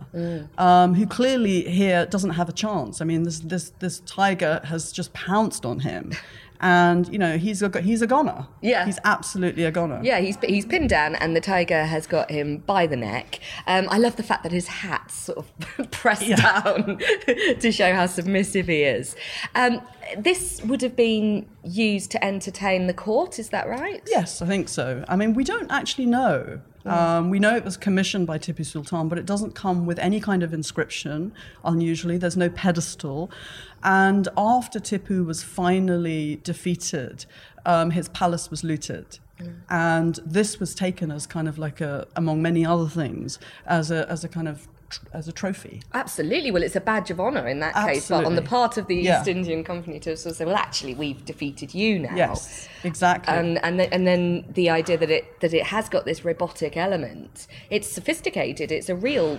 um, 0.58 0.94
who 0.94 1.06
clearly 1.06 1.62
here 1.70 2.06
doesn't 2.06 2.30
have 2.30 2.48
a 2.48 2.52
chance. 2.52 3.00
I 3.00 3.04
mean, 3.04 3.22
this 3.24 3.40
this 3.40 3.72
this 3.78 4.00
tiger 4.00 4.60
has 4.64 4.92
just 4.92 5.12
pounced 5.12 5.64
on 5.64 5.80
him, 5.80 6.12
and 6.60 7.10
you 7.12 7.18
know 7.18 7.38
he's 7.38 7.62
a 7.62 7.80
he's 7.80 8.02
a 8.02 8.06
goner. 8.06 8.46
Yeah. 8.60 8.84
he's 8.86 8.98
absolutely 9.04 9.64
a 9.64 9.70
goner. 9.70 10.00
Yeah, 10.02 10.18
he's 10.20 10.36
he's 10.42 10.66
pinned 10.66 10.88
down, 10.90 11.14
and 11.16 11.36
the 11.36 11.40
tiger 11.40 11.84
has 11.84 12.06
got 12.06 12.30
him 12.30 12.58
by 12.58 12.86
the 12.86 12.96
neck. 12.96 13.38
Um, 13.66 13.86
I 13.90 13.98
love 13.98 14.16
the 14.16 14.22
fact 14.24 14.42
that 14.42 14.52
his 14.52 14.66
hat's 14.66 15.14
sort 15.14 15.38
of 15.78 15.90
pressed 15.90 16.26
Yeah. 16.26 16.60
down 16.62 16.98
to 17.60 17.70
show 17.72 17.94
how 17.94 18.06
submissive 18.06 18.66
he 18.66 18.82
is. 18.82 19.14
Um, 19.54 19.80
this 20.18 20.60
would 20.64 20.82
have 20.82 20.96
been 20.96 21.46
used 21.62 22.10
to 22.10 22.24
entertain 22.24 22.88
the 22.88 22.94
court, 22.94 23.38
is 23.38 23.50
that 23.50 23.68
right? 23.68 24.02
Yes, 24.08 24.42
I 24.42 24.46
think 24.46 24.68
so. 24.68 25.04
I 25.08 25.14
mean, 25.14 25.34
we 25.34 25.44
don't 25.44 25.70
actually 25.70 26.06
know. 26.06 26.60
Um, 26.86 27.30
we 27.30 27.38
know 27.38 27.54
it 27.56 27.64
was 27.64 27.76
commissioned 27.76 28.26
by 28.26 28.38
Tipu 28.38 28.64
Sultan, 28.64 29.08
but 29.08 29.18
it 29.18 29.26
doesn't 29.26 29.54
come 29.54 29.86
with 29.86 29.98
any 29.98 30.20
kind 30.20 30.42
of 30.42 30.54
inscription, 30.54 31.32
unusually. 31.64 32.16
There's 32.16 32.36
no 32.36 32.48
pedestal. 32.48 33.30
And 33.82 34.28
after 34.36 34.80
Tipu 34.80 35.24
was 35.24 35.42
finally 35.42 36.40
defeated, 36.42 37.26
um, 37.66 37.90
his 37.90 38.08
palace 38.08 38.50
was 38.50 38.64
looted. 38.64 39.18
And 39.70 40.20
this 40.26 40.60
was 40.60 40.74
taken 40.74 41.10
as 41.10 41.26
kind 41.26 41.48
of 41.48 41.56
like 41.56 41.80
a, 41.80 42.06
among 42.14 42.42
many 42.42 42.66
other 42.66 42.88
things, 42.88 43.38
as 43.66 43.90
a, 43.90 44.06
as 44.10 44.22
a 44.22 44.28
kind 44.28 44.46
of, 44.46 44.68
as 45.12 45.28
a 45.28 45.32
trophy. 45.32 45.82
Absolutely. 45.94 46.50
Well, 46.50 46.62
it's 46.62 46.76
a 46.76 46.80
badge 46.80 47.10
of 47.10 47.20
honour 47.20 47.46
in 47.48 47.60
that 47.60 47.74
case, 47.74 48.08
but 48.08 48.24
on 48.24 48.34
the 48.34 48.42
part 48.42 48.76
of 48.76 48.86
the 48.86 48.96
Yeah. 48.96 49.20
East 49.20 49.28
Indian 49.28 49.64
Company 49.64 49.98
to 50.00 50.16
sort 50.16 50.32
of 50.32 50.36
say, 50.36 50.44
well, 50.44 50.56
actually, 50.56 50.94
we've 50.94 51.24
defeated 51.24 51.74
you 51.74 51.98
now. 51.98 52.14
Yes, 52.14 52.68
exactly. 52.84 53.34
And 53.34 53.62
and 53.64 53.78
then, 53.80 53.88
and 53.92 54.06
then 54.06 54.44
the 54.54 54.70
idea 54.70 54.98
that 54.98 55.10
it 55.10 55.40
that 55.40 55.54
it 55.54 55.64
has 55.66 55.88
got 55.88 56.04
this 56.04 56.24
robotic 56.24 56.76
element. 56.76 57.46
It's 57.70 57.88
sophisticated. 57.88 58.72
It's 58.72 58.88
a 58.88 58.96
real 58.96 59.38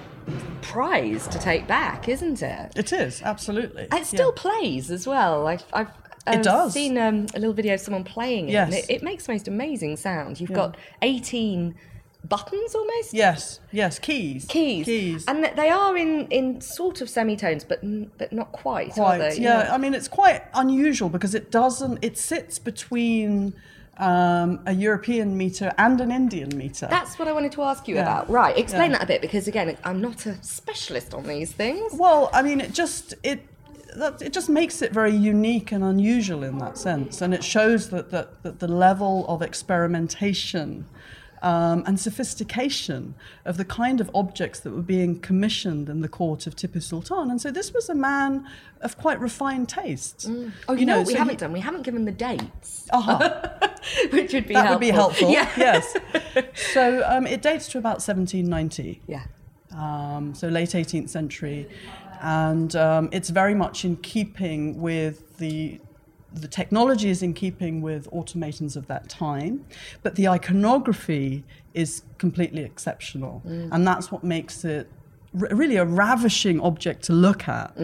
prize 0.61 1.27
to 1.29 1.39
take 1.39 1.67
back, 1.67 2.07
isn't 2.07 2.41
it? 2.41 2.71
it 2.75 2.93
is, 2.93 3.21
absolutely. 3.21 3.87
It 3.91 4.05
still 4.05 4.33
Yeah. 4.35 4.41
plays 4.41 4.91
as 4.91 5.07
well. 5.07 5.47
I've, 5.47 5.63
I've 5.73 5.87
It 6.27 6.35
um, 6.35 6.41
does. 6.43 6.73
seen 6.73 6.97
um, 6.97 7.25
a 7.33 7.39
little 7.39 7.53
video 7.53 7.73
of 7.73 7.79
someone 7.79 8.03
playing 8.03 8.49
it, 8.49 8.55
and 8.55 8.71
Yes. 8.73 8.85
it, 8.89 8.95
it 8.97 9.03
makes 9.03 9.25
the 9.25 9.33
most 9.33 9.47
amazing 9.47 9.97
sound. 9.97 10.39
You've 10.39 10.53
got 10.53 10.77
18 11.01 11.75
buttons 12.27 12.75
almost. 12.75 13.13
Yes, 13.13 13.59
yes, 13.71 13.99
keys. 13.99 14.45
Keys. 14.47 14.85
Keys. 14.85 15.25
and 15.27 15.43
they 15.55 15.69
are 15.69 15.97
in, 15.97 16.27
in 16.27 16.61
sort 16.61 17.01
of 17.01 17.09
semitones, 17.09 17.63
but 17.63 17.79
but 18.17 18.31
not 18.31 18.51
quite. 18.51 18.91
are 18.91 18.93
quite. 18.93 19.17
they? 19.17 19.37
Yeah, 19.39 19.69
I 19.73 19.77
mean 19.77 19.93
it's 19.93 20.07
quite 20.07 20.43
unusual 20.53 21.09
because 21.09 21.35
it 21.35 21.51
doesn't. 21.51 21.99
It 22.03 22.17
sits 22.17 22.59
between 22.59 23.53
um, 23.97 24.59
a 24.65 24.73
European 24.73 25.37
meter 25.37 25.71
and 25.77 25.99
an 26.01 26.11
Indian 26.11 26.49
meter. 26.57 26.87
That's 26.89 27.19
what 27.19 27.27
I 27.27 27.33
wanted 27.33 27.51
to 27.53 27.61
ask 27.63 27.87
you 27.87 27.95
Yeah. 27.95 28.01
about. 28.03 28.29
Right, 28.29 28.57
explain 28.57 28.91
Yeah. 28.91 28.97
that 28.99 29.03
a 29.03 29.07
bit 29.07 29.21
because 29.21 29.47
again, 29.47 29.77
I'm 29.83 30.01
not 30.01 30.25
a 30.25 30.41
specialist 30.43 31.13
on 31.13 31.23
these 31.23 31.51
things. 31.51 31.93
well, 31.93 32.29
I 32.33 32.41
mean 32.41 32.61
it 32.61 32.73
just 32.73 33.13
it. 33.23 33.47
That, 33.97 34.21
it 34.21 34.31
just 34.31 34.47
makes 34.47 34.81
it 34.81 34.93
very 34.93 35.13
unique 35.13 35.73
and 35.73 35.83
unusual 35.83 36.43
in 36.43 36.59
that 36.59 36.77
sense, 36.77 37.21
and 37.21 37.33
it 37.33 37.43
shows 37.43 37.89
that 37.89 38.09
that, 38.11 38.41
that 38.43 38.59
the 38.59 38.67
level 38.69 39.25
of 39.27 39.41
experimentation 39.41 40.85
um, 41.41 41.83
and 41.87 41.99
sophistication 41.99 43.15
of 43.45 43.57
the 43.57 43.65
kind 43.65 43.99
of 43.99 44.09
objects 44.13 44.59
that 44.61 44.71
were 44.71 44.81
being 44.81 45.19
commissioned 45.19 45.89
in 45.89 46.01
the 46.01 46.07
court 46.07 46.45
of 46.47 46.55
Tipu 46.55 46.81
Sultan. 46.81 47.31
And 47.31 47.41
so 47.41 47.49
this 47.51 47.73
was 47.73 47.89
a 47.89 47.95
man 47.95 48.47
of 48.81 48.97
quite 48.97 49.19
refined 49.19 49.67
tastes. 49.69 50.29
Oh, 50.67 50.73
you, 50.73 50.85
know, 50.85 50.99
what 50.99 51.07
we 51.07 51.13
so 51.13 51.19
haven't 51.19 51.33
he- 51.33 51.37
done. 51.37 51.51
We 51.51 51.59
haven't 51.59 51.81
given 51.83 52.05
the 52.05 52.11
dates, 52.11 52.87
Uh-huh. 52.93 53.49
which 54.11 54.33
would 54.33 54.47
be 54.47 54.53
that 54.53 54.67
helpful. 54.67 54.73
would 54.75 54.79
be 54.79 54.89
helpful. 54.91 55.29
Yeah. 55.31 55.49
Yes. 55.57 55.95
So 56.73 57.03
um, 57.05 57.27
it 57.27 57.41
dates 57.41 57.67
to 57.69 57.77
about 57.77 57.95
1790. 58.01 59.01
Yeah. 59.07 59.23
Um, 59.75 60.33
so 60.35 60.47
late 60.47 60.69
18th 60.69 61.09
century, 61.09 61.67
and 62.21 62.73
um, 62.75 63.09
it's 63.11 63.29
very 63.29 63.53
much 63.55 63.83
in 63.83 63.97
keeping 63.97 64.79
with 64.81 65.37
the 65.37 65.79
the 66.33 66.47
technology 66.47 67.09
is 67.09 67.21
in 67.21 67.33
keeping 67.33 67.81
with 67.81 68.07
automatons 68.11 68.75
of 68.75 68.87
that 68.87 69.09
time, 69.09 69.65
but 70.03 70.15
the 70.15 70.27
iconography 70.27 71.43
is 71.73 72.03
completely 72.17 72.63
exceptional, 72.63 73.41
and 73.45 73.85
that's 73.87 74.11
what 74.11 74.23
makes 74.23 74.63
it 74.65 74.89
r- 75.39 75.49
really 75.51 75.75
a 75.77 75.85
ravishing 75.85 76.59
object 76.61 77.03
to 77.03 77.13
look 77.13 77.47
at. 77.47 77.75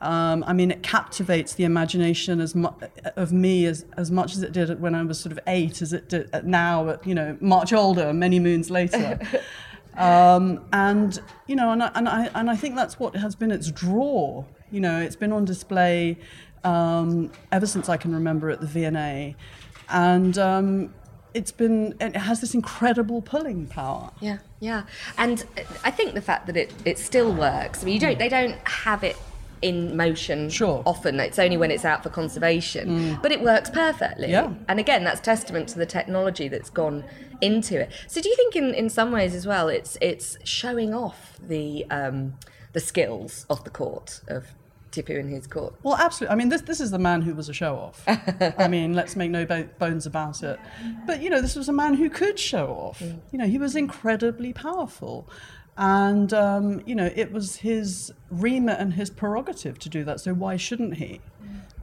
Um, 0.00 0.44
I 0.46 0.52
mean, 0.52 0.70
it 0.70 0.82
captivates 0.84 1.54
the 1.54 1.64
imagination 1.64 2.40
as 2.40 2.54
mu- 2.54 2.68
of 3.16 3.32
me 3.32 3.66
as, 3.66 3.84
as 3.96 4.10
much 4.12 4.34
as 4.36 4.42
it 4.44 4.52
did 4.52 4.80
when 4.80 4.94
I 4.94 5.02
was 5.02 5.18
sort 5.18 5.32
of 5.32 5.40
eight, 5.48 5.82
as 5.82 5.92
it 5.92 6.08
did 6.08 6.30
now, 6.44 6.90
at, 6.90 7.04
you 7.06 7.14
know, 7.16 7.36
much 7.40 7.72
older, 7.72 8.12
many 8.12 8.38
moons 8.38 8.70
later. 8.70 9.18
um, 9.96 10.64
and 10.72 11.20
you 11.48 11.56
know, 11.56 11.72
and 11.72 11.82
I, 11.82 11.90
and 11.96 12.08
I 12.08 12.30
and 12.34 12.48
I 12.48 12.54
think 12.56 12.76
that's 12.76 13.00
what 13.00 13.16
has 13.16 13.34
been 13.34 13.50
its 13.50 13.70
draw. 13.72 14.44
You 14.70 14.80
know, 14.80 15.00
it's 15.00 15.16
been 15.16 15.32
on 15.32 15.44
display 15.44 16.18
um, 16.68 17.30
ever 17.52 17.66
since 17.66 17.88
I 17.88 17.96
can 17.96 18.12
remember 18.14 18.50
at 18.50 18.60
the 18.60 18.66
V&A, 18.66 19.34
and 19.88 20.38
um, 20.38 20.94
it's 21.34 21.52
been 21.52 21.94
it 22.00 22.16
has 22.16 22.40
this 22.40 22.54
incredible 22.54 23.22
pulling 23.22 23.66
power. 23.66 24.10
Yeah, 24.20 24.38
yeah, 24.60 24.82
and 25.16 25.44
I 25.84 25.90
think 25.90 26.14
the 26.14 26.20
fact 26.22 26.46
that 26.46 26.56
it, 26.56 26.72
it 26.84 26.98
still 26.98 27.32
works. 27.32 27.82
I 27.82 27.86
mean, 27.86 27.94
you 27.94 28.00
don't 28.00 28.18
they 28.18 28.28
don't 28.28 28.56
have 28.68 29.02
it 29.04 29.16
in 29.60 29.96
motion 29.96 30.48
Sure. 30.50 30.82
often. 30.86 31.18
It's 31.18 31.38
only 31.38 31.56
when 31.56 31.70
it's 31.72 31.84
out 31.84 32.02
for 32.04 32.10
conservation, 32.10 32.88
Mm. 32.88 33.22
but 33.22 33.32
it 33.32 33.42
works 33.42 33.70
perfectly. 33.70 34.30
Yeah. 34.30 34.52
and 34.68 34.78
again, 34.78 35.02
that's 35.04 35.20
testament 35.20 35.68
to 35.70 35.78
the 35.78 35.86
technology 35.86 36.46
that's 36.48 36.70
gone 36.70 37.02
into 37.40 37.80
it. 37.80 37.90
So, 38.08 38.20
do 38.20 38.28
you 38.28 38.36
think 38.36 38.54
in, 38.56 38.74
in 38.74 38.88
some 38.90 39.10
ways 39.10 39.34
as 39.34 39.46
well, 39.46 39.68
it's 39.68 39.96
it's 40.00 40.36
showing 40.44 40.92
off 40.94 41.38
the 41.42 41.86
um, 41.90 42.34
the 42.72 42.80
skills 42.80 43.46
of 43.48 43.64
the 43.64 43.70
court 43.70 44.20
of 44.28 44.44
Tipu 44.90 45.18
in 45.18 45.28
his 45.28 45.46
court? 45.46 45.74
Well, 45.82 45.96
absolutely. 45.96 46.32
I 46.32 46.36
mean, 46.36 46.48
this 46.48 46.62
this 46.62 46.80
is 46.80 46.90
the 46.90 46.98
man 46.98 47.22
who 47.22 47.34
was 47.34 47.48
a 47.48 47.52
show 47.52 47.76
off. 47.76 48.02
I 48.58 48.68
mean, 48.68 48.94
let's 48.94 49.16
make 49.16 49.30
no 49.30 49.44
bo- 49.44 49.68
bones 49.78 50.06
about 50.06 50.42
it. 50.42 50.58
But 51.06 51.22
you 51.22 51.30
know, 51.30 51.40
this 51.40 51.56
was 51.56 51.68
a 51.68 51.72
man 51.72 51.94
who 51.94 52.10
could 52.10 52.38
show 52.38 52.68
off. 52.68 53.00
You 53.00 53.38
know, 53.38 53.46
he 53.46 53.58
was 53.58 53.76
incredibly 53.76 54.52
powerful, 54.52 55.28
and 55.76 56.32
um, 56.32 56.82
you 56.86 56.94
know, 56.94 57.10
it 57.14 57.32
was 57.32 57.56
his 57.56 58.12
remit 58.30 58.78
and 58.78 58.92
his 58.94 59.10
prerogative 59.10 59.78
to 59.80 59.88
do 59.88 60.04
that. 60.04 60.20
So 60.20 60.34
why 60.34 60.56
shouldn't 60.56 60.94
he? 60.94 61.20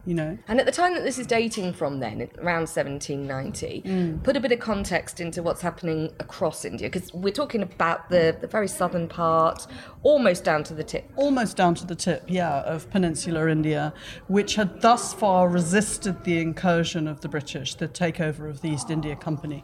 You 0.06 0.14
know. 0.14 0.38
And 0.48 0.60
at 0.60 0.66
the 0.66 0.72
time 0.72 0.94
that 0.94 1.04
this 1.04 1.18
is 1.18 1.28
dating 1.28 1.74
from, 1.74 2.00
then 2.00 2.30
around 2.38 2.68
1790, 2.68 4.20
put 4.24 4.38
a 4.38 4.40
bit 4.40 4.52
of 4.52 4.60
context 4.60 5.20
into 5.20 5.42
what's 5.42 5.62
happening 5.62 6.12
across 6.20 6.66
India 6.66 6.90
because 6.90 7.14
we're 7.14 7.34
talking 7.34 7.62
about 7.62 8.10
the, 8.10 8.38
the 8.40 8.48
very 8.48 8.68
southern 8.68 9.08
part, 9.08 9.68
almost 10.04 10.44
down 10.44 10.64
to 10.66 10.74
the 10.74 10.84
tip. 10.84 11.10
almost 11.16 11.58
down 11.58 11.76
to 11.76 11.86
the 11.86 11.96
tip, 11.96 12.24
yeah, 12.28 12.62
of 12.62 12.90
peninsular 12.92 13.50
India, 13.50 13.94
which 14.28 14.56
had 14.56 14.82
thus 14.82 15.14
far 15.14 15.50
resisted 15.50 16.24
the 16.24 16.40
incursion 16.40 17.08
of 17.08 17.22
the 17.22 17.30
British, 17.30 17.76
the 17.76 17.88
takeover 17.88 18.50
of 18.50 18.62
the 18.62 18.70
East 18.70 18.90
India 18.90 19.16
Company. 19.16 19.64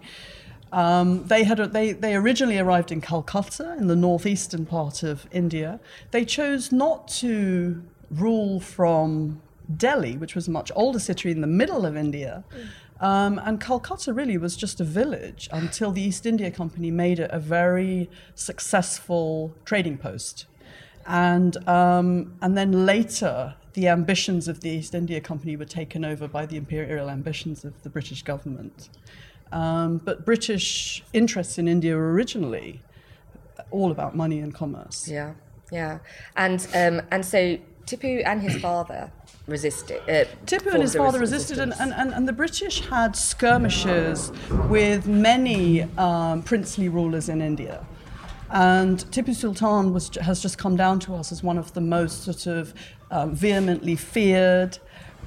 Um, 0.71 1.25
they 1.27 1.43
had 1.43 1.57
they 1.73 1.91
they 1.91 2.15
originally 2.15 2.57
arrived 2.57 2.91
in 2.93 3.01
Calcutta 3.01 3.75
in 3.77 3.87
the 3.87 3.95
northeastern 3.95 4.65
part 4.65 5.03
of 5.03 5.27
India. 5.31 5.81
They 6.11 6.23
chose 6.23 6.71
not 6.71 7.09
to 7.19 7.83
rule 8.09 8.61
from 8.61 9.41
Delhi, 9.77 10.17
which 10.17 10.35
was 10.35 10.47
a 10.47 10.51
much 10.51 10.71
older 10.75 10.99
city 10.99 11.31
in 11.31 11.41
the 11.41 11.47
middle 11.47 11.85
of 11.85 11.95
India. 11.95 12.43
Um, 12.99 13.39
and 13.43 13.59
Calcutta 13.59 14.13
really 14.13 14.37
was 14.37 14.55
just 14.55 14.79
a 14.79 14.83
village 14.83 15.49
until 15.51 15.91
the 15.91 16.01
East 16.01 16.25
India 16.25 16.51
Company 16.51 16.91
made 16.91 17.19
it 17.19 17.31
a 17.31 17.39
very 17.39 18.09
successful 18.35 19.55
trading 19.65 19.97
post. 19.97 20.45
And, 21.07 21.67
um, 21.67 22.35
and 22.41 22.55
then 22.55 22.85
later, 22.85 23.55
the 23.73 23.87
ambitions 23.87 24.47
of 24.47 24.61
the 24.61 24.69
East 24.69 24.93
India 24.93 25.19
Company 25.19 25.55
were 25.55 25.65
taken 25.65 26.05
over 26.05 26.27
by 26.27 26.45
the 26.45 26.57
imperial 26.57 27.09
ambitions 27.09 27.65
of 27.65 27.81
the 27.81 27.89
British 27.89 28.21
government. 28.21 28.89
Um, 29.51 29.97
but 29.97 30.23
British 30.23 31.03
interests 31.11 31.57
in 31.57 31.67
India 31.67 31.95
were 31.95 32.13
originally 32.13 32.81
all 33.71 33.91
about 33.91 34.15
money 34.15 34.39
and 34.39 34.53
commerce. 34.53 35.07
Yeah, 35.07 35.33
yeah. 35.71 35.99
And, 36.35 36.67
um, 36.75 37.01
and 37.11 37.25
so 37.25 37.57
Tipu 37.85 38.21
and 38.25 38.41
his 38.41 38.61
father 38.61 39.11
resisted. 39.47 40.01
Uh, 40.03 40.25
Tipu 40.45 40.73
and 40.73 40.81
his 40.81 40.95
father 40.95 41.19
resisted, 41.19 41.59
and, 41.59 41.73
and, 41.79 42.13
and, 42.13 42.27
the 42.27 42.33
British 42.33 42.81
had 42.87 43.15
skirmishes 43.15 44.31
with 44.69 45.07
many 45.07 45.83
um, 45.97 46.43
princely 46.43 46.89
rulers 46.89 47.29
in 47.29 47.41
India. 47.41 47.85
And 48.49 48.99
Tipu 49.11 49.33
Sultan 49.33 49.93
was, 49.93 50.09
has 50.17 50.41
just 50.41 50.57
come 50.57 50.75
down 50.75 50.99
to 51.01 51.15
us 51.15 51.31
as 51.31 51.41
one 51.41 51.57
of 51.57 51.73
the 51.73 51.81
most 51.81 52.23
sort 52.23 52.47
of 52.47 52.73
um, 53.09 53.33
vehemently 53.33 53.95
feared 53.95 54.77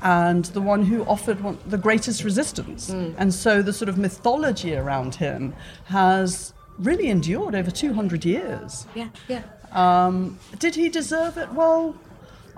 and 0.03 0.45
the 0.47 0.61
one 0.61 0.85
who 0.85 1.05
offered 1.05 1.41
one, 1.41 1.59
the 1.67 1.79
greatest 1.79 2.25
resistance. 2.25 2.91
And 2.91 3.33
so 3.33 3.63
the 3.63 3.73
sort 3.73 3.89
of 3.89 3.97
mythology 3.97 4.77
around 4.77 5.15
him 5.15 5.55
has 5.87 6.53
really 6.79 7.09
endured 7.09 7.55
over 7.55 7.71
200 7.71 8.25
years. 8.25 8.87
Yeah, 8.95 9.09
yeah. 9.29 9.43
Um, 9.73 10.39
did 10.59 10.75
he 10.75 10.89
deserve 10.89 11.39
it? 11.39 11.51
Well, 11.53 11.97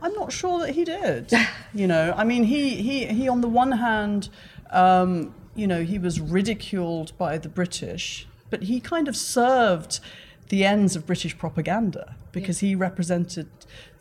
I'm 0.00 0.12
not 0.15 0.33
sure 0.33 0.61
that 0.61 0.75
he 0.75 0.85
did. 0.85 1.33
you 1.75 1.87
know, 1.87 2.15
I 2.17 2.25
mean, 2.25 2.45
he 2.45 2.76
he 2.76 3.07
he 3.07 3.29
on 3.29 3.41
the 3.41 3.49
one 3.49 3.73
hand, 3.73 4.29
um, 4.71 5.35
you 5.55 5.67
know, 5.67 5.83
he 5.83 5.99
was 5.99 6.21
ridiculed 6.21 7.17
by 7.19 7.38
the 7.38 7.49
British, 7.49 8.26
but 8.50 8.65
he 8.65 8.81
kind 8.81 9.09
of 9.09 9.17
served 9.17 10.00
the 10.49 10.65
ends 10.65 10.95
of 10.95 11.07
British 11.07 11.37
propaganda 11.37 12.15
because 12.33 12.61
he 12.61 12.75
represented 12.75 13.49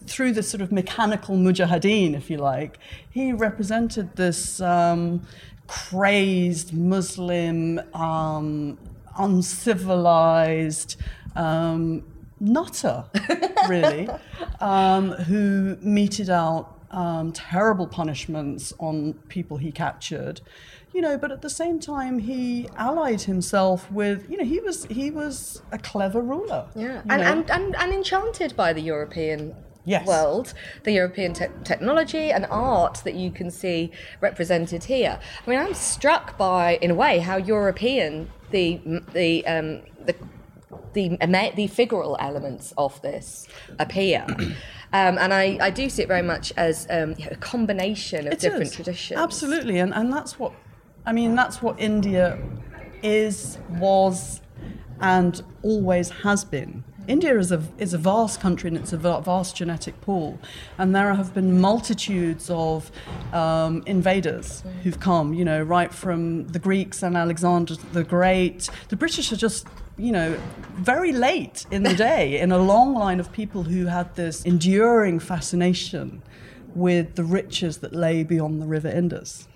through 0.06 0.34
the 0.34 0.44
sort 0.44 0.62
of 0.62 0.72
mechanical 0.72 1.36
mujahideen, 1.36 2.16
if 2.16 2.30
you 2.30 2.38
like, 2.38 2.78
he 3.10 3.34
represented 3.34 4.16
this 4.16 4.62
um, 4.62 5.22
crazed 5.68 6.74
Muslim, 6.74 7.80
um, 7.94 8.78
uncivilized. 9.18 10.98
Um, 11.36 12.04
nutter, 12.46 13.06
really, 13.68 14.10
um, 14.60 15.12
who 15.12 15.78
meted 15.82 16.30
out 16.30 16.80
um, 16.92 17.32
terrible 17.32 17.88
punishments 17.88 18.74
on 18.80 19.14
people 19.28 19.58
he 19.58 19.72
captured. 19.72 20.42
You 20.94 21.02
know, 21.02 21.18
but 21.18 21.30
at 21.32 21.42
the 21.42 21.50
same 21.50 21.82
time, 21.82 22.20
he 22.20 22.70
allied 22.78 23.22
himself 23.24 23.92
with. 23.92 24.30
You 24.30 24.38
know, 24.38 24.46
he 24.46 24.62
was 24.62 24.86
he 24.86 25.12
was 25.12 25.62
a 25.72 25.78
clever 25.78 26.22
ruler. 26.22 26.68
Yeah, 26.74 27.02
and, 27.10 27.22
and, 27.22 27.52
and, 27.52 27.76
and 27.76 27.92
enchanted 27.92 28.56
by 28.56 28.72
the 28.72 28.82
European 28.82 29.56
Yes. 29.88 30.08
world, 30.08 30.54
the 30.84 30.94
European 30.94 31.34
te- 31.34 31.46
technology 31.64 32.32
and 32.32 32.48
art 32.50 33.02
that 33.04 33.14
you 33.14 33.30
can 33.30 33.52
see 33.52 33.92
represented 34.20 34.86
here. 34.86 35.20
I 35.46 35.50
mean, 35.50 35.60
I'm 35.60 35.76
struck 35.76 36.38
by, 36.40 36.78
in 36.82 36.90
a 36.92 36.96
way, 36.96 37.20
how 37.20 37.38
European 37.38 38.32
the 38.50 38.82
the 39.14 39.46
um, 39.46 39.82
the 40.06 40.16
the, 40.94 41.10
the 41.10 41.68
figural 41.68 42.16
elements 42.20 42.74
of 42.78 43.02
this 43.02 43.48
appear. 43.80 44.26
Um, 44.94 45.18
and 45.18 45.34
I, 45.34 45.58
I 45.60 45.72
do 45.72 45.90
see 45.90 46.04
it 46.04 46.08
very 46.08 46.22
much 46.22 46.54
as 46.56 46.88
um, 46.90 47.16
a 47.30 47.36
combination 47.36 48.28
of 48.28 48.34
It 48.34 48.40
different 48.40 48.68
is. 48.68 48.76
traditions. 48.76 49.20
Absolutely, 49.20 49.80
and 49.80 49.94
and 49.94 50.14
that's 50.14 50.40
what 50.40 50.54
I 51.06 51.12
mean. 51.12 51.36
That's 51.36 51.62
what 51.62 51.78
India 51.82 52.40
is, 53.04 53.58
was, 53.72 54.40
and 55.02 55.42
always 55.64 56.10
has 56.12 56.46
been. 56.46 56.86
India 57.08 57.38
is 57.38 57.52
a 57.52 57.62
is 57.78 57.94
a 57.94 57.98
vast 57.98 58.40
country 58.40 58.68
and 58.68 58.78
it's 58.78 58.94
a 58.94 58.98
vast 58.98 59.56
genetic 59.56 60.00
pool, 60.02 60.40
and 60.78 60.96
there 60.96 61.14
have 61.14 61.34
been 61.34 61.60
multitudes 61.60 62.50
of 62.50 62.92
um, 63.34 63.84
invaders 63.86 64.64
who've 64.84 65.00
come. 65.00 65.34
You 65.34 65.46
know, 65.46 65.62
right 65.62 65.94
from 65.94 66.48
the 66.48 66.60
Greeks 66.60 67.04
and 67.04 67.16
Alexander 67.16 67.76
the 67.94 68.04
Great. 68.04 68.70
The 68.90 68.96
British 68.96 69.32
are 69.32 69.38
just 69.38 69.68
you 69.98 70.12
know, 70.12 70.38
very 70.74 71.14
late 71.14 71.66
in 71.72 71.84
the 71.84 71.94
day 72.10 72.40
in 72.40 72.52
a 72.52 72.58
long 72.58 72.94
line 72.94 73.20
of 73.20 73.32
people 73.32 73.64
who 73.64 73.86
had 73.86 74.14
this 74.16 74.44
enduring 74.44 75.20
fascination 75.20 76.22
with 76.76 77.16
the 77.16 77.24
riches 77.24 77.78
that 77.78 77.96
lay 77.96 78.24
beyond 78.24 78.62
the 78.62 78.66
River 78.66 78.90
Indus. 78.90 79.48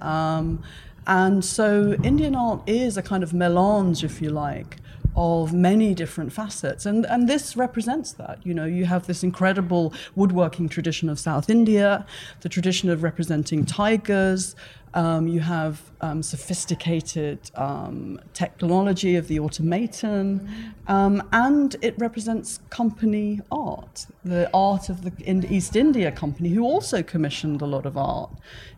Um, 0.00 0.62
and 1.06 1.44
so 1.44 1.96
Indian 2.02 2.34
art 2.34 2.62
is 2.66 2.96
a 2.96 3.02
kind 3.02 3.22
of 3.22 3.32
melange, 3.32 4.02
if 4.02 4.20
you 4.20 4.30
like, 4.30 4.78
of 5.16 5.52
many 5.52 5.94
different 5.94 6.32
facets. 6.32 6.84
And, 6.84 7.06
and 7.06 7.28
this 7.28 7.56
represents 7.56 8.12
that. 8.12 8.44
You 8.44 8.54
know, 8.54 8.66
you 8.66 8.84
have 8.84 9.06
this 9.06 9.22
incredible 9.22 9.94
woodworking 10.14 10.68
tradition 10.68 11.08
of 11.08 11.18
South 11.18 11.48
India, 11.48 12.06
the 12.42 12.48
tradition 12.48 12.90
of 12.90 13.02
representing 13.02 13.64
tigers. 13.64 14.54
Um, 14.94 15.28
you 15.28 15.40
have 15.40 15.82
um, 16.00 16.22
sophisticated 16.22 17.50
um, 17.54 18.18
technology 18.32 19.16
of 19.16 19.28
the 19.28 19.38
automaton, 19.38 20.48
um, 20.88 21.22
and 21.32 21.76
it 21.82 21.94
represents 21.98 22.60
company 22.70 23.42
art, 23.52 24.06
the 24.24 24.48
art 24.54 24.88
of 24.88 25.02
the 25.02 25.12
East 25.50 25.76
India 25.76 26.10
Company, 26.10 26.48
who 26.48 26.62
also 26.62 27.02
commissioned 27.02 27.60
a 27.60 27.66
lot 27.66 27.84
of 27.84 27.98
art, 27.98 28.30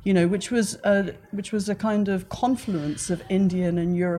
you 0.03 0.12
know, 0.12 0.27
which 0.27 0.51
was 0.51 0.79
a, 0.83 1.14
which 1.31 1.53
was 1.53 1.68
a 1.68 1.74
kind 1.77 2.09
of 2.09 2.29
confluence 2.29 3.11
of 3.11 3.22
Indian 3.29 3.79
and 3.79 3.96
European. 3.96 4.18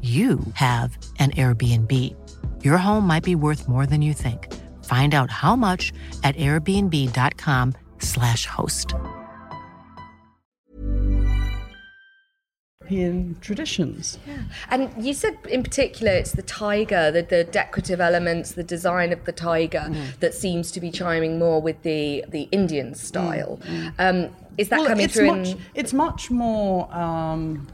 you 0.00 0.40
have 0.54 0.98
an 1.20 1.30
Airbnb. 1.32 1.92
Your 2.64 2.78
home 2.78 3.06
might 3.06 3.22
be 3.22 3.36
worth 3.36 3.68
more 3.68 3.86
than 3.86 4.02
you 4.02 4.14
think. 4.14 4.52
Find 4.84 5.14
out 5.14 5.30
how 5.30 5.54
much 5.54 5.92
at 6.24 6.34
airbnb.com/slash 6.36 8.46
host. 8.46 8.94
European 12.92 13.36
traditions. 13.40 14.18
Yeah. 14.26 14.34
And 14.70 14.90
you 15.02 15.14
said 15.14 15.38
in 15.48 15.62
particular 15.62 16.12
it's 16.12 16.32
the 16.32 16.42
tiger, 16.42 17.10
the, 17.10 17.22
the 17.22 17.44
decorative 17.44 18.00
elements, 18.00 18.52
the 18.52 18.64
design 18.64 19.12
of 19.12 19.24
the 19.24 19.32
tiger 19.32 19.80
Mm. 19.82 20.18
that 20.20 20.34
seems 20.34 20.70
to 20.72 20.80
be 20.80 20.90
chiming 20.90 21.38
more 21.38 21.60
with 21.62 21.82
the, 21.82 22.24
the 22.28 22.42
Indian 22.52 22.94
style. 22.94 23.58
Um, 23.98 24.28
is 24.58 24.68
that 24.68 24.76
Mm. 24.76 24.78
Well, 24.80 24.88
coming 24.88 25.04
it's 25.06 25.14
through 25.14 25.26
much, 25.26 25.48
in 25.48 25.58
It's 25.74 25.92
much 25.92 26.30
more. 26.30 26.94
Um, 26.94 27.68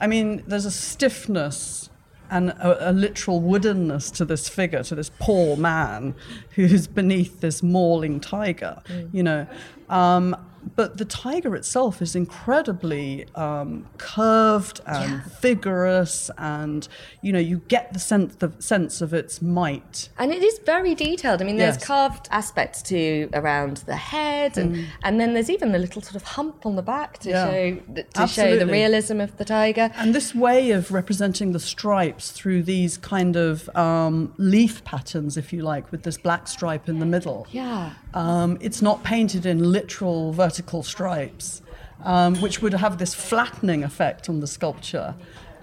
I 0.00 0.06
mean, 0.06 0.42
there's 0.46 0.66
a 0.66 0.70
stiffness 0.70 1.90
and 2.30 2.50
a, 2.50 2.90
a 2.90 2.92
literal 2.92 3.40
woodenness 3.40 4.12
to 4.14 4.24
this 4.24 4.48
figure, 4.48 4.82
to 4.82 4.94
this 4.94 5.10
poor 5.18 5.56
man 5.56 6.14
who's 6.50 6.86
beneath 6.86 7.40
this 7.40 7.62
mauling 7.62 8.20
tiger. 8.20 8.82
Mm. 8.88 9.14
You 9.14 9.22
know. 9.22 9.46
Um, 9.88 10.36
but 10.74 10.98
the 10.98 11.04
tiger 11.04 11.54
itself 11.54 12.02
is 12.02 12.16
incredibly 12.16 13.26
um, 13.36 13.86
curved 13.98 14.80
and 14.86 15.22
vigorous, 15.40 16.28
and 16.38 16.88
you 17.22 17.32
know 17.32 17.38
you 17.38 17.62
get 17.68 17.92
the 17.92 17.98
sense 18.00 18.36
of 18.42 18.62
sense 18.62 19.00
of 19.00 19.14
its 19.14 19.40
might. 19.40 20.08
And 20.18 20.32
it 20.32 20.42
is 20.42 20.58
very 20.66 20.94
detailed. 20.94 21.40
I 21.40 21.44
mean, 21.44 21.56
there's 21.56 21.76
Yes. 21.76 21.84
Mm. 21.84 21.86
carved 21.86 22.28
aspects 22.32 22.82
to 22.82 23.28
around 23.32 23.78
the 23.86 23.94
head, 23.94 24.58
and, 24.58 24.86
and 25.04 25.20
then 25.20 25.34
there's 25.34 25.50
even 25.50 25.70
the 25.70 25.78
little 25.78 26.02
sort 26.02 26.16
of 26.16 26.22
hump 26.22 26.66
on 26.66 26.74
the 26.74 26.82
back 26.82 27.18
to 27.18 27.30
Yeah. 27.30 27.50
show 27.50 27.76
to 28.14 28.26
show 28.26 28.58
the 28.58 28.66
realism 28.66 29.20
of 29.20 29.36
the 29.36 29.44
tiger. 29.44 29.90
And 29.96 30.14
this 30.14 30.34
way 30.34 30.72
of 30.72 30.90
representing 30.90 31.52
the 31.52 31.60
stripes 31.60 32.32
through 32.32 32.64
these 32.64 32.96
kind 32.96 33.36
of 33.36 33.68
um, 33.76 34.32
leaf 34.36 34.82
patterns, 34.84 35.36
if 35.36 35.52
you 35.52 35.62
like, 35.62 35.92
with 35.92 36.02
this 36.02 36.18
black 36.18 36.48
stripe 36.48 36.88
in 36.88 36.98
the 36.98 37.06
middle. 37.06 37.46
Yeah. 37.52 37.92
Um, 38.14 38.56
it's 38.60 38.80
not 38.82 39.04
painted 39.04 39.46
in 39.46 39.72
literal 39.76 40.32
vertical 40.32 40.82
stripes, 40.82 41.60
um, 42.02 42.34
which 42.36 42.62
would 42.62 42.72
have 42.72 42.96
this 42.96 43.12
flattening 43.14 43.84
effect 43.84 44.28
on 44.30 44.40
the 44.40 44.46
sculpture. 44.46 45.14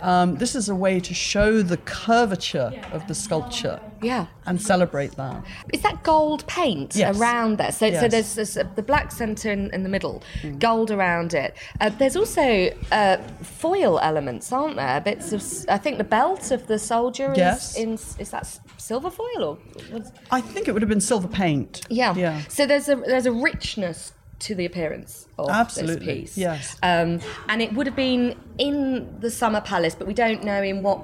Um, 0.03 0.35
this 0.35 0.53
is 0.53 0.67
a 0.69 0.75
way 0.75 0.99
to 0.99 1.13
show 1.13 1.61
the 1.61 1.77
curvature 1.77 2.71
of 2.91 3.07
the 3.07 3.15
sculpture 3.15 3.79
Yeah. 4.01 4.25
and 4.45 4.61
celebrate 4.61 5.15
that. 5.15 5.43
Is 5.71 5.81
that 5.81 6.03
gold 6.03 6.45
paint 6.45 6.93
Yes. 6.95 7.17
around 7.17 7.57
there? 7.57 7.71
So, 7.71 7.89
so 7.93 8.07
there's, 8.09 8.35
there's 8.35 8.57
uh, 8.57 8.65
the 8.75 8.83
black 8.83 9.11
centre 9.13 9.51
in, 9.51 9.71
in 9.73 9.83
the 9.83 9.89
middle, 9.89 10.21
gold 10.59 10.91
around 10.91 11.33
it. 11.33 11.55
Uh, 11.79 11.89
there's 11.89 12.17
also 12.17 12.69
uh, 12.91 13.17
foil 13.41 13.97
elements, 13.99 14.51
aren't 14.51 14.75
there? 14.75 14.99
Bits 14.99 15.31
of, 15.31 15.41
I 15.69 15.77
think 15.77 15.97
the 15.97 16.03
belt 16.03 16.51
of 16.51 16.67
the 16.67 16.77
soldier 16.77 17.31
is 17.31 17.37
Yes. 17.37 17.77
in, 17.77 17.93
is 17.93 18.29
that 18.31 18.59
silver 18.77 19.09
foil 19.09 19.43
or? 19.43 19.57
I 20.31 20.41
think 20.41 20.67
it 20.67 20.73
would 20.73 20.81
have 20.81 20.89
been 20.89 20.99
silver 21.01 21.29
paint. 21.29 21.81
yeah. 21.89 22.13
Yeah. 22.15 22.41
So 22.49 22.65
there's 22.65 22.89
a 22.89 22.95
there's 22.97 23.25
a 23.25 23.31
richness 23.31 24.11
to 24.39 24.55
the 24.55 24.65
appearance 24.65 25.27
of 25.37 25.49
Absolutely, 25.49 26.21
this 26.21 26.31
piece. 26.31 26.37
yes. 26.37 26.77
Um, 26.83 27.19
and 27.47 27.61
it 27.61 27.73
would 27.73 27.87
have 27.87 27.95
been 27.95 28.37
in 28.57 29.19
the 29.19 29.31
summer 29.31 29.61
palace, 29.61 29.95
but 29.95 30.07
we 30.07 30.13
don't 30.13 30.43
know 30.43 30.61
in 30.61 30.83
what 30.83 31.01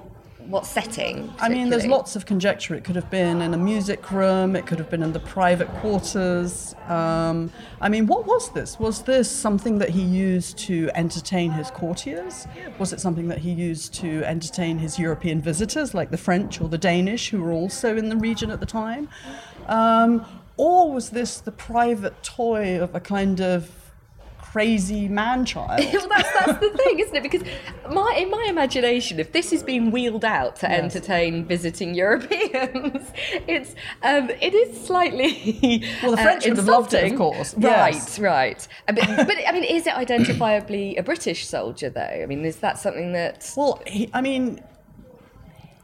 what 0.49 0.65
setting. 0.65 1.31
I 1.39 1.47
mean, 1.47 1.69
there's 1.69 1.85
lots 1.85 2.15
of 2.15 2.25
conjecture. 2.25 2.73
It 2.73 2.83
could 2.83 2.95
have 2.95 3.09
been 3.11 3.41
in 3.41 3.53
a 3.53 3.57
music 3.57 4.11
room. 4.11 4.55
It 4.55 4.65
could 4.65 4.79
have 4.79 4.89
been 4.89 5.03
in 5.03 5.13
the 5.13 5.19
private 5.19 5.67
quarters. 5.75 6.73
Um, 6.87 7.51
I 7.79 7.87
mean, 7.87 8.07
what 8.07 8.25
was 8.25 8.51
this? 8.51 8.79
Was 8.79 9.03
this 9.03 9.29
something 9.29 9.77
that 9.77 9.89
he 9.89 10.01
used 10.01 10.57
to 10.59 10.89
entertain 10.95 11.51
his 11.51 11.69
courtiers? 11.69 12.47
Was 12.79 12.93
it 12.93 12.99
something 12.99 13.27
that 13.27 13.37
he 13.37 13.51
used 13.51 13.93
to 13.95 14.23
entertain 14.23 14.79
his 14.79 14.97
European 14.97 15.39
visitors, 15.39 15.93
like 15.93 16.09
the 16.09 16.17
French 16.17 16.59
or 16.59 16.67
the 16.67 16.79
Danish, 16.79 17.29
who 17.29 17.43
were 17.43 17.51
also 17.51 17.95
in 17.95 18.09
the 18.09 18.17
region 18.17 18.49
at 18.49 18.59
the 18.59 18.65
time? 18.65 19.07
Um, 19.67 20.25
or 20.59 20.91
was 20.91 21.11
this 21.11 21.39
the 21.39 21.51
private 21.53 22.21
toy 22.21 22.81
of 22.81 22.93
a 22.93 22.99
kind 22.99 23.39
of 23.39 23.71
crazy 24.41 25.07
man 25.07 25.45
child? 25.45 25.79
well, 25.93 26.07
that's, 26.09 26.29
that's 26.33 26.59
the 26.59 26.69
thing, 26.75 26.99
isn't 26.99 27.15
it? 27.15 27.23
Because 27.23 27.43
my, 27.89 28.15
in 28.17 28.29
my 28.29 28.45
imagination, 28.49 29.19
if 29.19 29.31
this 29.31 29.53
is 29.53 29.63
being 29.63 29.89
wheeled 29.91 30.25
out 30.25 30.57
to 30.57 30.67
Yes. 30.67 30.95
entertain 30.95 31.45
visiting 31.45 31.93
Europeans, 31.95 33.11
it's 33.47 33.73
um, 34.03 34.29
it 34.41 34.53
is 34.53 34.85
slightly 34.85 35.83
Well, 36.01 36.11
the 36.11 36.19
uh, 36.19 36.23
French 36.23 36.45
would 36.45 36.57
have 36.57 36.67
loved 36.67 36.93
it, 36.93 37.11
of 37.11 37.17
course. 37.17 37.53
Right, 37.55 37.93
Yes. 37.93 38.19
right. 38.19 38.67
Uh, 38.87 38.93
But, 38.93 39.27
but 39.27 39.37
I 39.47 39.51
mean, 39.53 39.63
is 39.63 39.87
it 39.87 39.93
identifiably 39.93 40.97
a 40.99 41.03
British 41.03 41.47
soldier, 41.47 41.89
though? 41.89 42.01
I 42.01 42.25
mean, 42.25 42.43
is 42.43 42.57
that 42.57 42.77
something 42.77 43.13
that 43.13 43.53
Well, 43.55 43.81
he, 43.87 44.09
I 44.13 44.21
mean, 44.21 44.61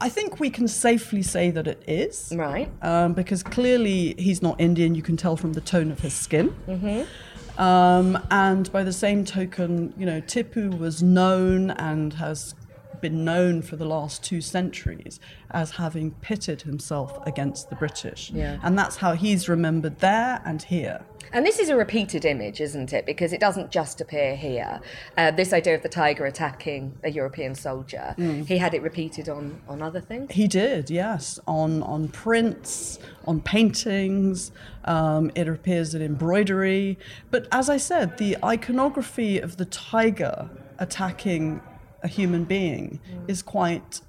I 0.00 0.08
think 0.08 0.40
we 0.40 0.50
can 0.50 0.68
safely 0.68 1.22
say 1.22 1.50
that 1.50 1.66
it 1.66 1.82
is. 1.86 2.32
right? 2.36 2.70
Um, 2.82 3.14
because 3.14 3.42
clearly 3.42 4.14
he's 4.18 4.42
not 4.42 4.60
Indian, 4.60 4.94
you 4.94 5.02
can 5.02 5.16
tell 5.16 5.36
from 5.36 5.54
the 5.54 5.60
tone 5.60 5.90
of 5.90 6.00
his 6.00 6.12
skin. 6.12 6.54
Mm-hmm. 6.68 7.60
Um, 7.60 8.18
and 8.30 8.70
by 8.70 8.84
the 8.84 8.92
same 8.92 9.24
token, 9.24 9.94
you 9.96 10.04
know, 10.04 10.20
Tipu 10.20 10.78
was 10.78 11.02
known 11.02 11.70
and 11.70 12.12
has 12.14 12.54
been 13.00 13.24
known 13.24 13.62
for 13.62 13.76
the 13.76 13.84
last 13.84 14.22
two 14.24 14.40
centuries 14.40 15.20
as 15.50 15.72
having 15.72 16.10
pitted 16.12 16.62
himself 16.62 17.18
against 17.26 17.70
the 17.70 17.76
British. 17.76 18.30
Yeah. 18.30 18.58
And 18.62 18.78
that's 18.78 18.96
how 18.96 19.12
he's 19.14 19.48
remembered 19.48 19.98
there 20.00 20.40
and 20.44 20.62
here. 20.62 21.04
And 21.32 21.44
this 21.44 21.58
is 21.58 21.68
a 21.70 21.76
repeated 21.76 22.24
image, 22.24 22.60
isn't 22.60 22.92
it? 22.92 23.04
Because 23.04 23.32
it 23.32 23.40
doesn't 23.40 23.72
just 23.72 24.00
appear 24.00 24.36
here. 24.36 24.80
Uh, 25.18 25.32
this 25.32 25.52
idea 25.52 25.74
of 25.74 25.82
the 25.82 25.88
tiger 25.88 26.24
attacking 26.24 26.96
a 27.02 27.10
European 27.10 27.54
soldier, 27.54 28.14
Mm. 28.16 28.46
he 28.46 28.58
had 28.58 28.74
it 28.74 28.82
repeated 28.82 29.28
on, 29.28 29.60
on 29.68 29.82
other 29.82 30.00
things. 30.00 30.30
He 30.32 30.46
did, 30.46 30.88
yes, 30.88 31.40
on 31.46 31.82
on 31.82 32.08
prints, 32.08 33.00
on 33.26 33.40
paintings. 33.40 34.52
Um, 34.84 35.32
it 35.34 35.48
appears 35.48 35.94
in 35.96 36.02
embroidery. 36.02 36.96
But 37.32 37.48
as 37.50 37.68
I 37.68 37.76
said, 37.76 38.18
the 38.18 38.36
iconography 38.44 39.40
of 39.40 39.56
the 39.56 39.64
tiger 39.64 40.48
attacking 40.78 41.60
a 42.02 42.08
human 42.08 42.44
being 42.44 43.00
is 43.28 43.42
quite 43.42 44.00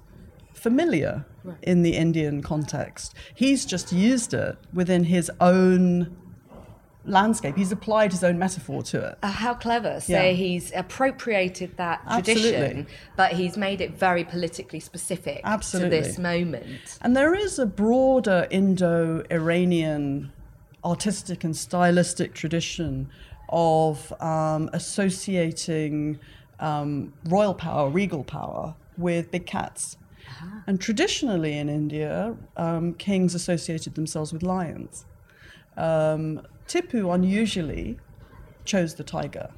familiar 0.52 1.24
in 1.62 1.82
the 1.82 1.96
Indian 1.96 2.42
context. 2.42 3.14
He's 3.34 3.64
just 3.64 3.92
used 3.92 4.34
it 4.34 4.56
within 4.72 5.04
his 5.04 5.30
own 5.40 6.16
landscape. 7.04 7.56
He's 7.56 7.72
applied 7.72 8.12
his 8.12 8.22
own 8.22 8.38
metaphor 8.38 8.82
to 8.82 9.02
it. 9.08 9.18
Uh, 9.22 9.28
how 9.28 9.54
clever. 9.54 10.00
So 10.00 10.12
Yeah. 10.12 10.30
he's 10.30 10.72
appropriated 10.74 11.76
that 11.78 12.02
Absolutely. 12.06 12.50
tradition, 12.50 12.86
but 13.16 13.32
he's 13.32 13.56
made 13.56 13.80
it 13.80 13.96
very 13.96 14.24
politically 14.24 14.80
specific 14.80 15.40
Absolutely. 15.44 15.98
to 16.00 16.04
this 16.04 16.18
moment. 16.18 16.98
And 17.00 17.16
there 17.16 17.34
is 17.34 17.58
a 17.58 17.66
broader 17.66 18.46
Indo 18.50 19.22
Iranian 19.30 20.32
artistic 20.84 21.44
and 21.44 21.56
stylistic 21.56 22.34
tradition 22.34 23.08
of 23.48 24.12
um, 24.20 24.68
associating 24.74 26.18
um, 26.60 27.12
royal 27.24 27.54
power, 27.54 27.88
regal 27.90 28.24
power, 28.24 28.74
with 28.96 29.30
big 29.30 29.46
cats. 29.46 29.96
And 30.66 30.80
traditionally 30.80 31.56
in 31.56 31.68
India, 31.68 32.36
um, 32.56 32.94
kings 32.94 33.34
associated 33.34 33.94
themselves 33.94 34.32
with 34.32 34.42
lions. 34.42 35.06
Um, 35.76 36.42
Tipu 36.66 37.14
unusually 37.14 37.98
chose 38.64 38.96
the 38.96 39.04
tiger. 39.04 39.50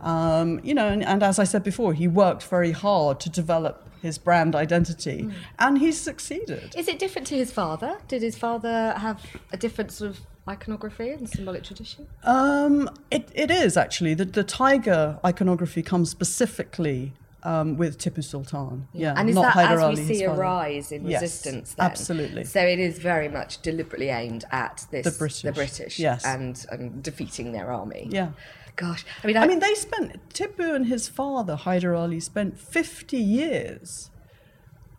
Um, 0.00 0.60
you 0.62 0.74
know, 0.74 0.88
and, 0.88 1.02
and 1.02 1.22
as 1.22 1.38
I 1.38 1.44
said 1.44 1.62
before, 1.62 1.94
he 1.94 2.06
worked 2.06 2.42
very 2.44 2.72
hard 2.72 3.20
to 3.20 3.30
develop 3.30 3.85
his 4.02 4.18
brand 4.18 4.54
identity, 4.54 5.28
and 5.58 5.78
he's 5.78 6.00
succeeded. 6.00 6.74
Is 6.76 6.88
it 6.88 6.98
different 6.98 7.26
to 7.28 7.36
his 7.36 7.52
father? 7.52 7.98
Did 8.08 8.22
his 8.22 8.36
father 8.36 8.94
have 8.96 9.24
a 9.52 9.56
different 9.56 9.92
sort 9.92 10.10
of 10.10 10.20
iconography 10.48 11.10
and 11.10 11.28
symbolic 11.28 11.64
tradition? 11.64 12.06
Um, 12.24 12.88
it, 13.10 13.30
it 13.34 13.50
is 13.50 13.76
actually. 13.76 14.14
The, 14.14 14.24
the 14.24 14.44
tiger 14.44 15.18
iconography 15.24 15.82
comes 15.82 16.10
specifically 16.10 17.12
um, 17.42 17.76
with 17.76 17.98
Tipu 17.98 18.22
Sultan. 18.22 18.88
Yeah, 18.92 19.14
and 19.16 19.28
is 19.28 19.34
not 19.36 19.42
that 19.42 19.66
Hyder 19.66 19.74
as 19.74 19.82
Ali, 19.82 19.94
we 20.02 20.14
see 20.14 20.24
a 20.24 20.32
rise 20.34 20.92
in 20.92 21.06
Yes, 21.06 21.22
resistance? 21.22 21.74
Then? 21.74 21.86
absolutely. 21.86 22.44
So 22.44 22.60
it 22.60 22.78
is 22.78 22.98
very 22.98 23.28
much 23.28 23.62
deliberately 23.62 24.08
aimed 24.08 24.44
at 24.50 24.84
this, 24.90 25.04
The 25.04 25.16
British, 25.16 25.42
the 25.42 25.52
British, 25.52 25.98
yes. 25.98 26.24
and, 26.24 26.64
and 26.70 27.02
defeating 27.02 27.52
their 27.52 27.72
army. 27.72 28.08
Yeah. 28.10 28.30
Gosh, 28.76 29.06
I 29.24 29.26
mean, 29.26 29.36
I 29.38 29.46
mean, 29.46 29.58
they 29.58 29.74
spent 29.74 30.28
Tipu 30.34 30.74
and 30.74 30.86
his 30.86 31.08
father 31.08 31.56
Hyder 31.56 31.94
Ali 31.94 32.20
spent 32.20 32.58
50 32.58 33.16
years 33.16 34.10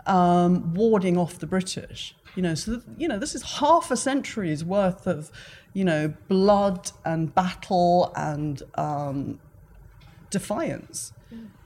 um, 0.07 0.73
warding 0.73 1.17
off 1.17 1.37
the 1.37 1.45
British. 1.45 2.15
You 2.35 2.43
know, 2.43 2.55
so 2.55 2.81
you 2.97 3.07
know 3.07 3.17
this 3.17 3.33
is 3.33 3.41
half 3.59 3.89
a 3.89 3.97
century's 3.97 4.63
worth 4.63 5.07
of, 5.07 5.31
you 5.73 5.83
know, 5.83 6.13
blood 6.27 6.91
and 7.05 7.33
battle 7.33 8.11
and 8.15 8.61
um, 8.75 9.39
defiance. 10.29 11.13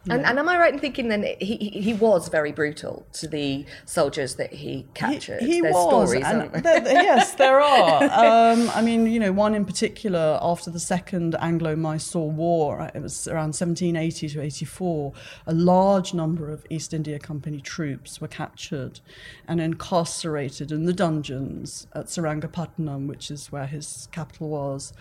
And, 0.10 0.26
and 0.26 0.40
am 0.40 0.50
I 0.50 0.58
right 0.58 0.74
in 0.74 0.80
thinking 0.80 1.10
then 1.10 1.24
he, 1.40 1.58
he 1.58 1.94
was 1.94 2.28
very 2.28 2.52
brutal 2.52 3.06
to 3.14 3.28
the 3.28 3.66
soldiers 3.86 4.36
that 4.36 4.52
he 4.52 4.88
captured? 4.96 5.42
He, 5.42 5.54
he 5.56 5.62
There's 5.62 5.76
was. 5.76 5.88
stories, 6.10 6.26
and 6.26 6.38
aren't 6.42 6.64
there? 6.64 6.80
there- 6.80 7.04
yes, 7.04 7.36
there 7.36 7.60
are. 7.62 8.04
Um, 8.04 8.72
I 8.74 8.82
mean, 8.82 9.06
you 9.06 9.20
know, 9.20 9.32
one 9.32 9.54
in 9.54 9.64
particular 9.64 10.40
after 10.42 10.72
the 10.72 10.80
Second 10.80 11.36
Anglo-Mysore 11.40 12.32
War, 12.32 12.90
it 12.96 13.02
was 13.02 13.28
around 13.28 13.54
1780 13.54 14.30
to 14.30 14.42
84, 14.42 15.14
a 15.46 15.54
large 15.54 16.16
number 16.16 16.50
of 16.50 16.66
East 16.72 16.96
India 16.96 17.20
Company 17.20 17.62
troops 17.62 18.20
were 18.20 18.28
captured 18.28 19.02
and 19.48 19.62
incarcerated 19.62 20.72
in 20.72 20.86
the 20.86 20.94
dungeons 20.94 21.86
at 21.94 22.08
Srirangapatnam, 22.08 23.06
which 23.08 23.30
is 23.30 23.52
where 23.52 23.68
his 23.68 24.08
capital 24.12 24.50
was. 24.50 24.94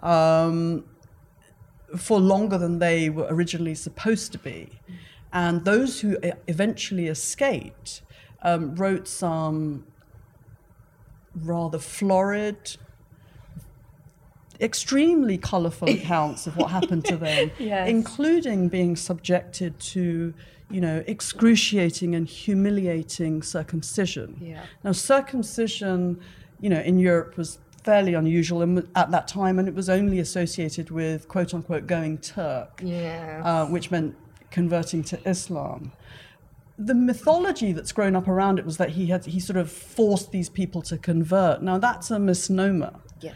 Um, 0.00 0.84
for 1.96 2.20
longer 2.20 2.58
than 2.58 2.78
they 2.78 3.08
were 3.10 3.26
originally 3.30 3.74
supposed 3.74 4.32
to 4.32 4.38
be. 4.38 4.70
And 5.32 5.64
those 5.64 6.00
who 6.00 6.16
eventually 6.46 7.06
escaped 7.08 8.02
um, 8.42 8.74
wrote 8.74 9.06
some 9.08 9.84
rather 11.34 11.78
florid, 11.78 12.76
extremely 14.60 15.38
colourful 15.38 15.88
accounts 15.98 16.46
of 16.46 16.56
what 16.56 16.70
happened 16.70 17.04
to 17.06 17.16
them, 17.16 17.50
Yes. 17.58 17.88
including 17.88 18.68
being 18.68 18.96
subjected 18.96 19.78
to, 19.80 20.34
you 20.70 20.80
know, 20.80 21.02
excruciating 21.06 22.14
and 22.14 22.26
humiliating 22.26 23.42
circumcision. 23.42 24.36
Yeah. 24.40 24.64
Now, 24.84 24.92
circumcision, 24.92 26.20
you 26.60 26.70
know, 26.70 26.80
in 26.80 26.98
Europe 26.98 27.36
was 27.36 27.58
fairly 27.84 28.14
unusual 28.14 28.62
and 28.62 28.88
at 28.94 29.10
that 29.10 29.28
time, 29.28 29.58
and 29.58 29.68
it 29.68 29.74
was 29.74 29.88
only 29.88 30.18
associated 30.18 30.90
with 30.90 31.28
quote 31.28 31.54
unquote 31.54 31.86
going 31.86 32.18
Turk, 32.18 32.80
Yeah. 32.84 33.42
uh, 33.44 33.66
which 33.66 33.90
meant 33.90 34.16
converting 34.50 35.02
to 35.04 35.28
Islam. 35.28 35.92
The 36.78 36.94
mythology 36.94 37.72
that's 37.72 37.92
grown 37.92 38.14
up 38.14 38.28
around 38.28 38.58
it 38.58 38.64
was 38.64 38.76
that 38.76 38.90
he 38.90 39.06
had 39.06 39.24
he 39.26 39.40
sort 39.40 39.56
of 39.56 39.70
forced 39.70 40.30
these 40.30 40.48
people 40.48 40.80
to 40.82 40.96
convert. 40.96 41.62
Now 41.62 41.78
that's 41.78 42.10
a 42.10 42.18
misnomer. 42.18 42.94
Yeah. 43.20 43.32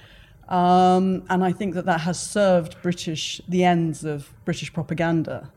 Um, 0.48 1.24
and 1.30 1.42
I 1.44 1.52
think 1.52 1.74
that 1.74 1.86
that 1.86 2.02
has 2.02 2.20
served 2.20 2.80
British 2.82 3.40
the 3.48 3.64
ends 3.64 4.04
of 4.04 4.32
British 4.44 4.72
propaganda. 4.72 5.50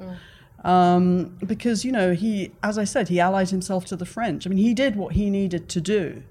Um, 0.65 1.37
because 1.45 1.85
you 1.85 1.91
know 1.91 2.13
he, 2.13 2.51
as 2.63 2.77
I 2.79 2.85
said, 2.85 3.07
he 3.09 3.19
allied 3.19 3.49
himself 3.51 3.85
to 3.85 3.95
the 3.95 4.05
French. 4.05 4.47
I 4.47 4.49
mean, 4.49 4.57
he 4.57 4.73
did 4.73 4.95
what 4.95 5.13
he 5.13 5.29
needed 5.29 5.69
to 5.69 5.79
do, 5.79 6.23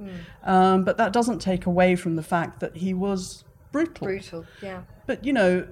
um, 0.43 0.83
but 0.85 0.97
that 0.97 1.13
doesn't 1.13 1.39
take 1.39 1.67
away 1.67 1.95
from 1.95 2.17
the 2.17 2.23
fact 2.23 2.59
that 2.61 2.77
he 2.79 2.93
was 2.93 3.45
brutal. 3.71 4.07
Brutal. 4.09 4.45
Yeah. 4.61 4.83
But 5.07 5.25
you 5.25 5.33
know, 5.33 5.67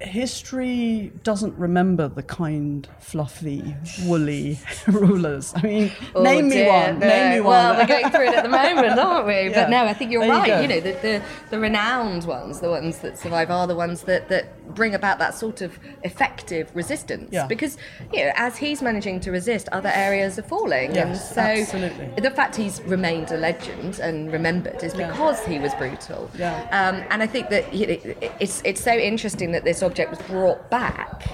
history 0.00 1.12
doesn't 1.24 1.56
remember 1.58 2.08
the 2.08 2.22
kind, 2.22 2.86
fluffy, 3.00 3.74
woolly 4.04 4.58
rulers. 4.86 5.52
I 5.56 5.62
mean, 5.62 5.92
Oh, 6.14 6.22
name 6.22 6.48
me 6.48 6.66
one. 6.66 6.98
no. 6.98 7.06
Name 7.08 7.30
me 7.32 7.40
one. 7.40 7.48
Well, 7.50 7.76
we're 7.76 7.86
going 7.86 8.10
through 8.10 8.28
it 8.28 8.34
at 8.34 8.42
the 8.44 8.48
moment, 8.48 8.98
aren't 8.98 9.26
we? 9.26 9.32
Yeah. 9.50 9.62
But 9.64 9.70
no, 9.70 9.84
I 9.86 9.94
think 9.94 10.12
you're 10.12 10.22
There 10.22 10.30
right. 10.30 10.46
go. 10.46 10.60
You, 10.60 10.68
know, 10.68 10.80
the, 10.80 10.92
the 10.92 11.22
the 11.50 11.58
renowned 11.58 12.24
ones, 12.24 12.60
the 12.60 12.70
ones 12.70 12.98
that 12.98 13.18
survive, 13.18 13.50
are 13.50 13.66
the 13.66 13.74
ones 13.76 14.02
that 14.02 14.28
that 14.28 14.46
bring 14.74 14.94
about 14.94 15.18
that 15.18 15.34
sort 15.34 15.60
of 15.60 15.78
effective 16.02 16.70
resistance. 16.74 17.28
Yeah. 17.32 17.46
Because 17.46 17.76
you 18.12 18.24
know, 18.24 18.32
as 18.36 18.56
he's 18.56 18.82
managing 18.82 19.20
to 19.20 19.30
resist, 19.30 19.68
other 19.72 19.90
areas 19.94 20.38
are 20.38 20.42
falling, 20.42 20.88
and 20.96 21.10
Yes, 21.10 21.34
so 21.34 21.40
absolutely. 21.40 22.10
the 22.20 22.30
fact 22.30 22.56
he's 22.56 22.80
remained 22.82 23.30
a 23.30 23.36
legend 23.36 23.98
and 24.00 24.32
remembered 24.32 24.82
is 24.82 24.94
Yeah. 24.94 25.08
because 25.10 25.44
he 25.46 25.58
was 25.58 25.74
brutal. 25.74 26.30
Yeah. 26.38 26.54
Um, 26.70 27.04
and 27.10 27.22
I 27.22 27.26
think 27.26 27.48
that 27.50 27.72
you 27.72 27.86
know, 27.86 27.98
it's 28.40 28.62
it's 28.64 28.82
so 28.82 28.92
interesting 28.92 29.52
that 29.52 29.64
this 29.64 29.82
object 29.82 30.10
was 30.10 30.20
brought 30.22 30.70
back 30.70 31.24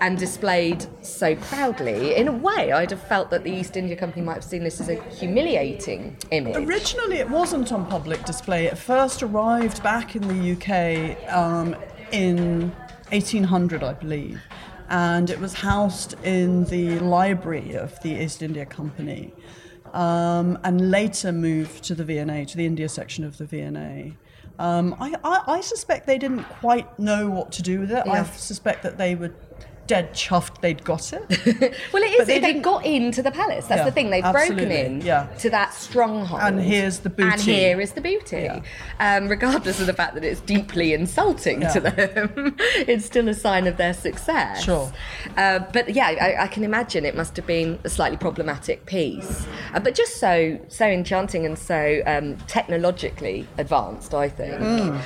and 0.00 0.18
displayed 0.18 0.84
so 1.02 1.34
proudly. 1.36 2.14
In 2.16 2.28
a 2.28 2.32
way, 2.32 2.72
I'd 2.72 2.90
have 2.90 3.02
felt 3.02 3.30
that 3.30 3.44
the 3.44 3.50
East 3.52 3.76
India 3.76 3.96
Company 3.96 4.22
might 4.24 4.34
have 4.34 4.44
seen 4.44 4.64
this 4.64 4.80
as 4.80 4.88
a 4.88 4.96
humiliating 5.10 6.16
image. 6.30 6.56
Originally, 6.56 7.16
it 7.18 7.28
wasn't 7.30 7.72
on 7.72 7.86
public 7.86 8.24
display. 8.24 8.66
It 8.66 8.76
first 8.78 9.22
arrived 9.22 9.82
back 9.82 10.16
in 10.16 10.22
the 10.28 10.52
UK 10.52 11.32
um, 11.32 11.76
in 12.10 12.72
1800, 13.12 13.82
I 13.84 13.92
believe, 13.92 14.40
and 14.88 15.30
it 15.30 15.38
was 15.38 15.52
housed 15.52 16.14
in 16.24 16.64
the 16.64 16.98
library 16.98 17.74
of 17.74 18.00
the 18.02 18.10
East 18.22 18.42
India 18.42 18.66
Company, 18.66 19.32
um, 19.92 20.58
and 20.64 20.90
later 20.90 21.30
moved 21.30 21.84
to 21.84 21.94
the 21.94 22.04
V&A, 22.04 22.44
to 22.46 22.56
the 22.56 22.66
India 22.66 22.88
section 22.88 23.24
of 23.24 23.36
the 23.36 23.44
V&A. 23.44 24.16
Um, 24.58 24.96
I, 24.98 25.14
I, 25.24 25.42
I 25.46 25.60
suspect 25.60 26.06
they 26.06 26.18
didn't 26.18 26.44
quite 26.44 26.98
know 26.98 27.28
what 27.28 27.52
to 27.52 27.62
do 27.62 27.80
with 27.80 27.90
it. 27.90 28.06
I 28.06 28.24
suspect 28.24 28.82
that 28.82 28.96
they 28.96 29.14
were 29.14 29.34
dead 29.86 30.12
chuffed 30.12 30.60
they'd 30.60 30.82
got 30.84 31.12
it. 31.12 31.74
Well, 31.92 32.02
it 32.02 32.20
is. 32.20 32.26
They, 32.26 32.38
they 32.38 32.54
got 32.54 32.86
into 32.86 33.22
the 33.22 33.30
palace. 33.30 33.66
That's 33.66 33.80
Yeah, 33.80 33.84
the 33.84 33.90
thing. 33.90 34.10
They've 34.10 34.22
broken 34.22 34.70
in 34.70 35.00
yeah. 35.00 35.26
to 35.38 35.50
that 35.50 35.74
stronghold. 35.74 36.40
And 36.42 36.60
here's 36.60 37.00
the 37.00 37.10
booty. 37.10 37.30
And 37.30 37.40
here 37.40 37.80
is 37.80 37.92
the 37.92 38.00
booty. 38.00 38.42
Yeah. 38.42 38.62
Um, 39.00 39.28
regardless 39.28 39.80
of 39.80 39.86
the 39.86 39.92
fact 39.92 40.14
that 40.14 40.24
it's 40.24 40.40
deeply 40.40 40.92
insulting 41.00 41.60
to 41.60 41.80
them, 41.80 42.56
it's 42.58 43.04
still 43.04 43.28
a 43.28 43.34
sign 43.34 43.66
of 43.66 43.76
their 43.76 43.92
success. 43.92 44.62
Sure. 44.62 44.90
Uh, 45.36 45.60
but 45.72 45.90
yeah, 45.94 46.06
I, 46.08 46.44
I 46.44 46.46
can 46.46 46.64
imagine 46.64 47.04
it 47.04 47.16
must 47.16 47.36
have 47.36 47.46
been 47.46 47.78
a 47.84 47.88
slightly 47.88 48.16
problematic 48.16 48.86
piece, 48.86 49.46
uh, 49.74 49.80
but 49.80 49.94
just 49.94 50.16
so 50.18 50.58
so 50.68 50.86
enchanting 50.86 51.44
and 51.44 51.58
so 51.58 52.00
um, 52.06 52.36
technologically 52.46 53.46
advanced. 53.58 54.14
I 54.14 54.28
think. 54.28 54.58
Hmm. 54.58 54.96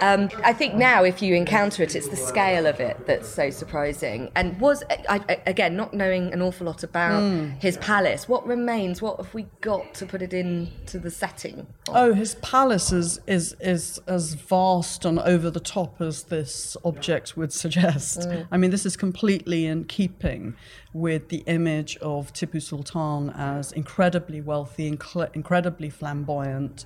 Um, 0.00 0.28
I 0.44 0.52
think 0.52 0.74
now, 0.74 1.02
if 1.04 1.22
you 1.22 1.34
encounter 1.34 1.82
it, 1.82 1.94
it's 1.94 2.08
the 2.08 2.16
scale 2.16 2.66
of 2.66 2.80
it 2.80 3.06
that's 3.06 3.28
so 3.28 3.50
surprising. 3.50 4.25
And 4.34 4.58
was 4.60 4.82
I, 4.90 5.20
I, 5.28 5.40
again 5.46 5.76
not 5.76 5.94
knowing 5.94 6.32
an 6.32 6.42
awful 6.42 6.66
lot 6.66 6.82
about 6.82 7.20
Hmm. 7.20 7.50
his 7.60 7.76
palace. 7.78 8.28
What 8.28 8.46
remains? 8.46 9.00
What 9.00 9.16
have 9.18 9.32
we 9.34 9.46
got 9.60 9.94
to 9.94 10.06
put 10.06 10.22
it 10.22 10.32
into 10.34 10.98
the 10.98 11.10
setting? 11.10 11.66
Oh, 11.88 12.12
his 12.14 12.34
palace 12.36 12.92
is, 12.92 13.20
is, 13.26 13.54
is 13.60 14.00
as 14.06 14.34
vast 14.34 15.04
and 15.04 15.18
over 15.20 15.50
the 15.50 15.60
top 15.60 16.00
as 16.00 16.24
this 16.24 16.76
object 16.84 17.36
would 17.36 17.52
suggest. 17.52 18.26
I 18.50 18.56
mean, 18.56 18.70
this 18.70 18.84
is 18.86 18.96
completely 18.96 19.66
in 19.66 19.84
keeping 19.84 20.54
with 20.92 21.28
the 21.28 21.44
image 21.46 21.96
of 21.98 22.32
Tipu 22.32 22.60
Sultan 22.60 23.30
as 23.30 23.72
incredibly 23.72 24.40
wealthy, 24.40 24.90
incre- 24.90 25.34
incredibly 25.34 25.90
flamboyant, 25.90 26.84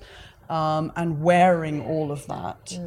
um, 0.49 0.93
and 0.97 1.23
wearing 1.23 1.81
all 1.81 2.11
of 2.11 2.27
that. 2.27 2.79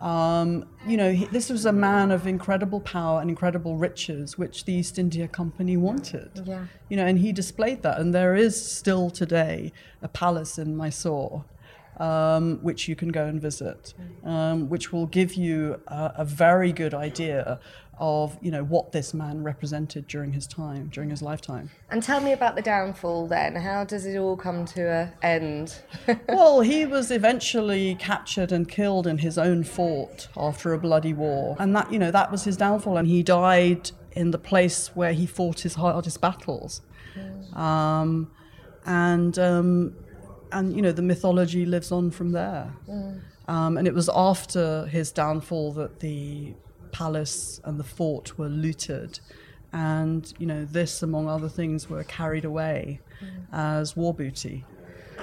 Um, 0.00 0.66
you 0.86 0.96
know, 0.96 1.12
he, 1.12 1.26
this 1.26 1.50
was 1.50 1.66
a 1.66 1.72
man 1.72 2.10
of 2.10 2.26
incredible 2.26 2.80
power 2.80 3.20
and 3.20 3.28
incredible 3.28 3.76
riches, 3.76 4.38
which 4.38 4.64
the 4.64 4.72
East 4.72 4.98
India 4.98 5.28
Company 5.28 5.76
wanted. 5.76 6.30
Yeah. 6.44 6.66
You 6.88 6.96
know, 6.96 7.06
and 7.06 7.18
he 7.18 7.32
displayed 7.32 7.82
that. 7.82 8.00
And 8.00 8.14
there 8.14 8.34
is 8.34 8.60
still 8.60 9.10
today 9.10 9.72
a 10.00 10.08
palace 10.08 10.58
in 10.58 10.74
Mysore, 10.74 11.44
um, 11.98 12.58
which 12.62 12.88
you 12.88 12.96
can 12.96 13.10
go 13.10 13.26
and 13.26 13.40
visit, 13.40 13.92
um, 14.24 14.70
which 14.70 14.90
will 14.90 15.06
give 15.06 15.34
you 15.34 15.80
a, 15.86 16.14
a 16.18 16.24
very 16.24 16.72
good 16.72 16.94
idea 16.94 17.60
of, 18.00 18.36
you 18.40 18.50
know, 18.50 18.64
what 18.64 18.92
this 18.92 19.12
man 19.12 19.44
represented 19.44 20.08
during 20.08 20.32
his 20.32 20.46
time, 20.46 20.88
during 20.92 21.10
his 21.10 21.22
lifetime. 21.22 21.70
And 21.90 22.02
tell 22.02 22.20
me 22.20 22.32
about 22.32 22.56
the 22.56 22.62
downfall. 22.62 23.28
Then, 23.28 23.54
how 23.54 23.84
does 23.84 24.06
it 24.06 24.16
all 24.16 24.36
come 24.36 24.64
to 24.66 24.88
an 24.88 25.12
end? 25.22 25.78
well, 26.28 26.62
he 26.62 26.86
was 26.86 27.10
eventually 27.10 27.94
captured 27.96 28.50
and 28.50 28.68
killed 28.68 29.06
in 29.06 29.18
his 29.18 29.36
own 29.36 29.62
fort 29.62 30.28
after 30.36 30.72
a 30.72 30.78
bloody 30.78 31.12
war. 31.12 31.56
And 31.58 31.76
that, 31.76 31.92
you 31.92 31.98
know, 31.98 32.10
that 32.10 32.32
was 32.32 32.44
his 32.44 32.56
downfall. 32.56 32.96
And 32.96 33.06
he 33.06 33.22
died 33.22 33.90
in 34.12 34.30
the 34.30 34.38
place 34.38 34.88
where 34.96 35.12
he 35.12 35.26
fought 35.26 35.60
his 35.60 35.74
hardest 35.74 36.20
battles. 36.20 36.80
Um, 37.54 38.30
and, 38.86 39.38
um, 39.38 39.94
and, 40.52 40.74
you 40.74 40.80
know, 40.80 40.92
the 40.92 41.02
mythology 41.02 41.66
lives 41.66 41.92
on 41.92 42.10
from 42.10 42.32
there. 42.32 42.72
Um, 43.46 43.76
and 43.76 43.86
it 43.86 43.94
was 43.94 44.08
after 44.08 44.86
his 44.86 45.12
downfall 45.12 45.72
that 45.72 46.00
the 46.00 46.54
palace 46.92 47.60
and 47.64 47.78
the 47.78 47.84
fort 47.84 48.38
were 48.38 48.48
looted. 48.48 49.20
And, 49.72 50.32
you 50.38 50.46
know, 50.46 50.64
this, 50.64 51.02
among 51.02 51.28
other 51.28 51.48
things, 51.48 51.88
were 51.88 52.04
carried 52.04 52.44
away 52.44 53.00
as 53.52 53.96
war 53.96 54.12
booty. 54.12 54.64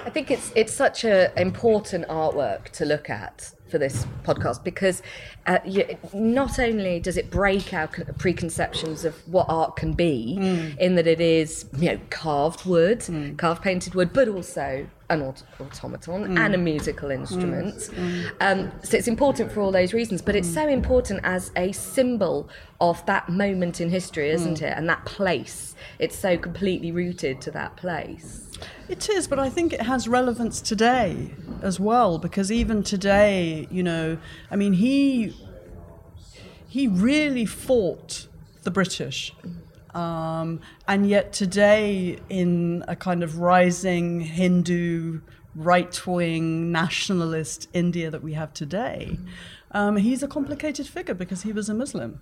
I 0.04 0.10
think 0.10 0.30
it's 0.30 0.52
it's 0.54 0.72
such 0.72 1.04
an 1.04 1.30
important 1.36 2.06
artwork 2.08 2.70
to 2.70 2.84
look 2.84 3.10
at 3.10 3.52
for 3.68 3.78
this 3.78 4.06
podcast 4.24 4.64
because 4.64 5.02
uh, 5.46 5.58
you, 5.66 5.98
not 6.14 6.58
only 6.58 7.00
does 7.00 7.16
it 7.16 7.30
break 7.30 7.74
our 7.74 7.88
con- 7.88 8.06
preconceptions 8.16 9.04
of 9.04 9.14
what 9.28 9.46
art 9.48 9.76
can 9.76 9.92
be, 9.92 10.36
in 10.78 10.94
that 10.94 11.06
it 11.06 11.20
is 11.20 11.66
you 11.78 11.90
know 11.90 12.00
carved 12.10 12.64
wood, 12.64 13.04
carved 13.36 13.62
painted 13.62 13.94
wood, 13.94 14.12
but 14.12 14.28
also 14.28 14.86
an 15.10 15.22
aut- 15.22 15.42
automaton 15.60 16.28
mm. 16.28 16.38
and 16.38 16.54
a 16.54 16.58
musical 16.58 17.10
instrument. 17.10 17.74
Mm. 17.74 17.92
Mm. 17.94 18.32
Um, 18.40 18.72
so 18.82 18.96
it's 18.96 19.08
important 19.08 19.50
for 19.50 19.60
all 19.60 19.72
those 19.72 19.92
reasons, 19.92 20.20
but 20.20 20.36
it's 20.36 20.52
so 20.52 20.68
important 20.68 21.20
as 21.24 21.50
a 21.56 21.72
symbol 21.72 22.48
of 22.80 23.04
that 23.06 23.28
moment 23.28 23.80
in 23.80 23.90
history, 23.90 24.30
isn't 24.30 24.62
it? 24.62 24.74
And 24.76 24.88
that 24.88 25.04
place. 25.04 25.74
It's 25.98 26.16
so 26.16 26.36
completely 26.36 26.92
rooted 26.92 27.40
to 27.42 27.50
that 27.52 27.76
place. 27.76 28.44
It 28.88 29.08
is, 29.08 29.28
but 29.28 29.38
I 29.38 29.48
think 29.48 29.72
it 29.72 29.82
has 29.82 30.08
relevance 30.08 30.60
today 30.60 31.30
as 31.62 31.78
well 31.78 32.18
because 32.18 32.50
even 32.50 32.82
today, 32.82 33.66
you 33.70 33.82
know, 33.82 34.18
I 34.50 34.56
mean, 34.56 34.74
he 34.74 35.34
he 36.66 36.86
really 36.86 37.46
fought 37.46 38.28
the 38.62 38.70
British. 38.70 39.32
Um, 39.94 40.60
and 40.86 41.08
yet 41.08 41.32
today, 41.32 42.18
in 42.28 42.84
a 42.88 42.96
kind 42.96 43.22
of 43.22 43.38
rising 43.38 44.20
Hindu, 44.20 45.20
right 45.54 46.06
wing, 46.06 46.70
nationalist 46.70 47.68
India 47.72 48.10
that 48.10 48.22
we 48.22 48.34
have 48.34 48.52
today, 48.52 49.18
um, 49.72 49.96
he's 49.96 50.22
a 50.22 50.28
complicated 50.28 50.86
figure 50.86 51.14
because 51.14 51.42
he 51.42 51.52
was 51.52 51.68
a 51.68 51.74
Muslim. 51.74 52.20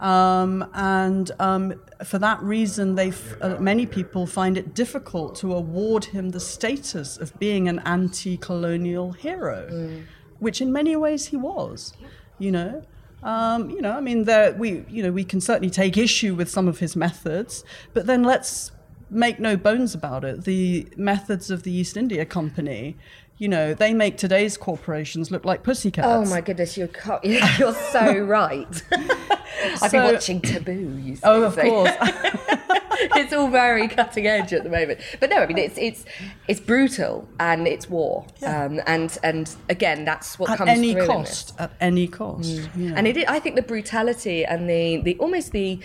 Um, 0.00 0.68
and 0.74 1.30
um, 1.38 1.80
for 2.04 2.18
that 2.18 2.42
reason, 2.42 2.96
they 2.96 3.08
f- 3.08 3.36
uh, 3.40 3.56
many 3.60 3.86
people 3.86 4.26
find 4.26 4.58
it 4.58 4.74
difficult 4.74 5.36
to 5.36 5.54
award 5.54 6.06
him 6.06 6.30
the 6.30 6.40
status 6.40 7.16
of 7.16 7.38
being 7.38 7.68
an 7.68 7.78
anti-colonial 7.80 9.12
hero, 9.12 10.02
which 10.40 10.60
in 10.60 10.72
many 10.72 10.96
ways 10.96 11.26
he 11.26 11.36
was. 11.36 11.94
You 12.38 12.50
know, 12.50 12.82
um, 13.24 13.70
you 13.70 13.80
know, 13.80 13.92
I 13.92 14.00
mean, 14.00 14.24
there 14.24 14.52
we, 14.52 14.84
you 14.88 15.02
know, 15.02 15.10
we 15.10 15.24
can 15.24 15.40
certainly 15.40 15.70
take 15.70 15.96
issue 15.96 16.34
with 16.34 16.50
some 16.50 16.68
of 16.68 16.78
his 16.78 16.94
methods, 16.94 17.64
but 17.94 18.06
then 18.06 18.22
let's 18.22 18.70
make 19.10 19.40
no 19.40 19.56
bones 19.56 19.94
about 19.94 20.24
it. 20.24 20.44
The 20.44 20.86
methods 20.96 21.50
of 21.50 21.62
the 21.62 21.72
East 21.72 21.96
India 21.96 22.24
Company. 22.24 22.96
You 23.36 23.48
know, 23.48 23.74
they 23.74 23.92
make 23.92 24.16
today's 24.16 24.56
corporations 24.56 25.32
look 25.32 25.44
like 25.44 25.64
pussycats. 25.64 26.06
Oh 26.06 26.24
my 26.30 26.40
goodness, 26.40 26.76
you're, 26.76 26.90
you're 27.24 27.74
so 27.74 28.18
right. 28.18 28.82
I've 29.82 29.92
been 29.92 30.04
watching 30.12 30.40
Taboo. 30.40 30.98
You 31.02 31.16
see, 31.16 31.20
Oh, 31.24 31.42
of 31.44 31.54
so- 31.54 31.62
course. 31.62 31.90
it's 33.16 33.32
all 33.32 33.48
very 33.48 33.88
cutting 33.88 34.26
edge 34.26 34.52
at 34.52 34.62
the 34.64 34.70
moment. 34.70 35.00
But 35.20 35.30
no, 35.30 35.38
I 35.38 35.46
mean 35.46 35.58
it's 35.58 35.78
it's 35.78 36.04
it's 36.48 36.60
brutal 36.60 37.28
and 37.40 37.66
it's 37.66 37.88
war. 37.90 38.26
Yeah. 38.40 38.64
Um, 38.64 38.80
and 38.86 39.16
and 39.22 39.54
again, 39.68 40.04
that's 40.04 40.38
what 40.38 40.50
at 40.50 40.58
comes 40.58 40.70
any 40.70 40.92
through 40.92 41.06
cost. 41.06 41.54
At 41.58 41.72
any 41.80 42.06
cost. 42.08 42.74
know. 42.76 42.94
And 42.96 43.06
it, 43.06 43.28
I 43.28 43.38
think 43.40 43.56
the 43.56 43.62
brutality 43.62 44.44
and 44.44 44.68
the, 44.68 44.98
the 45.02 45.16
almost 45.18 45.52
the 45.52 45.80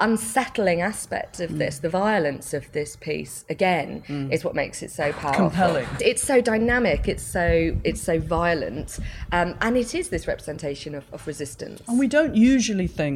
unsettling 0.00 0.80
aspect 0.80 1.38
Mm. 1.38 1.44
of 1.44 1.58
this, 1.58 1.78
the 1.78 1.88
violence 1.88 2.52
of 2.52 2.70
this 2.72 2.96
piece, 2.96 3.44
again, 3.48 4.02
is 4.32 4.44
what 4.44 4.54
makes 4.54 4.82
it 4.82 4.90
so 4.90 5.12
powerful. 5.12 5.48
Compelling. 5.50 5.86
It's 6.00 6.22
so 6.22 6.40
dynamic. 6.40 7.06
It's 7.08 7.22
so 7.22 7.76
it's 7.84 8.00
so 8.02 8.18
violent, 8.18 8.98
um, 9.32 9.54
and 9.60 9.76
it 9.76 9.94
is 9.94 10.08
this 10.08 10.26
representation 10.26 10.94
of, 10.94 11.04
of 11.12 11.24
resistance. 11.26 11.80
And 11.88 11.98
we 11.98 12.08
don't 12.08 12.34
usually 12.34 12.88
think, 12.88 13.13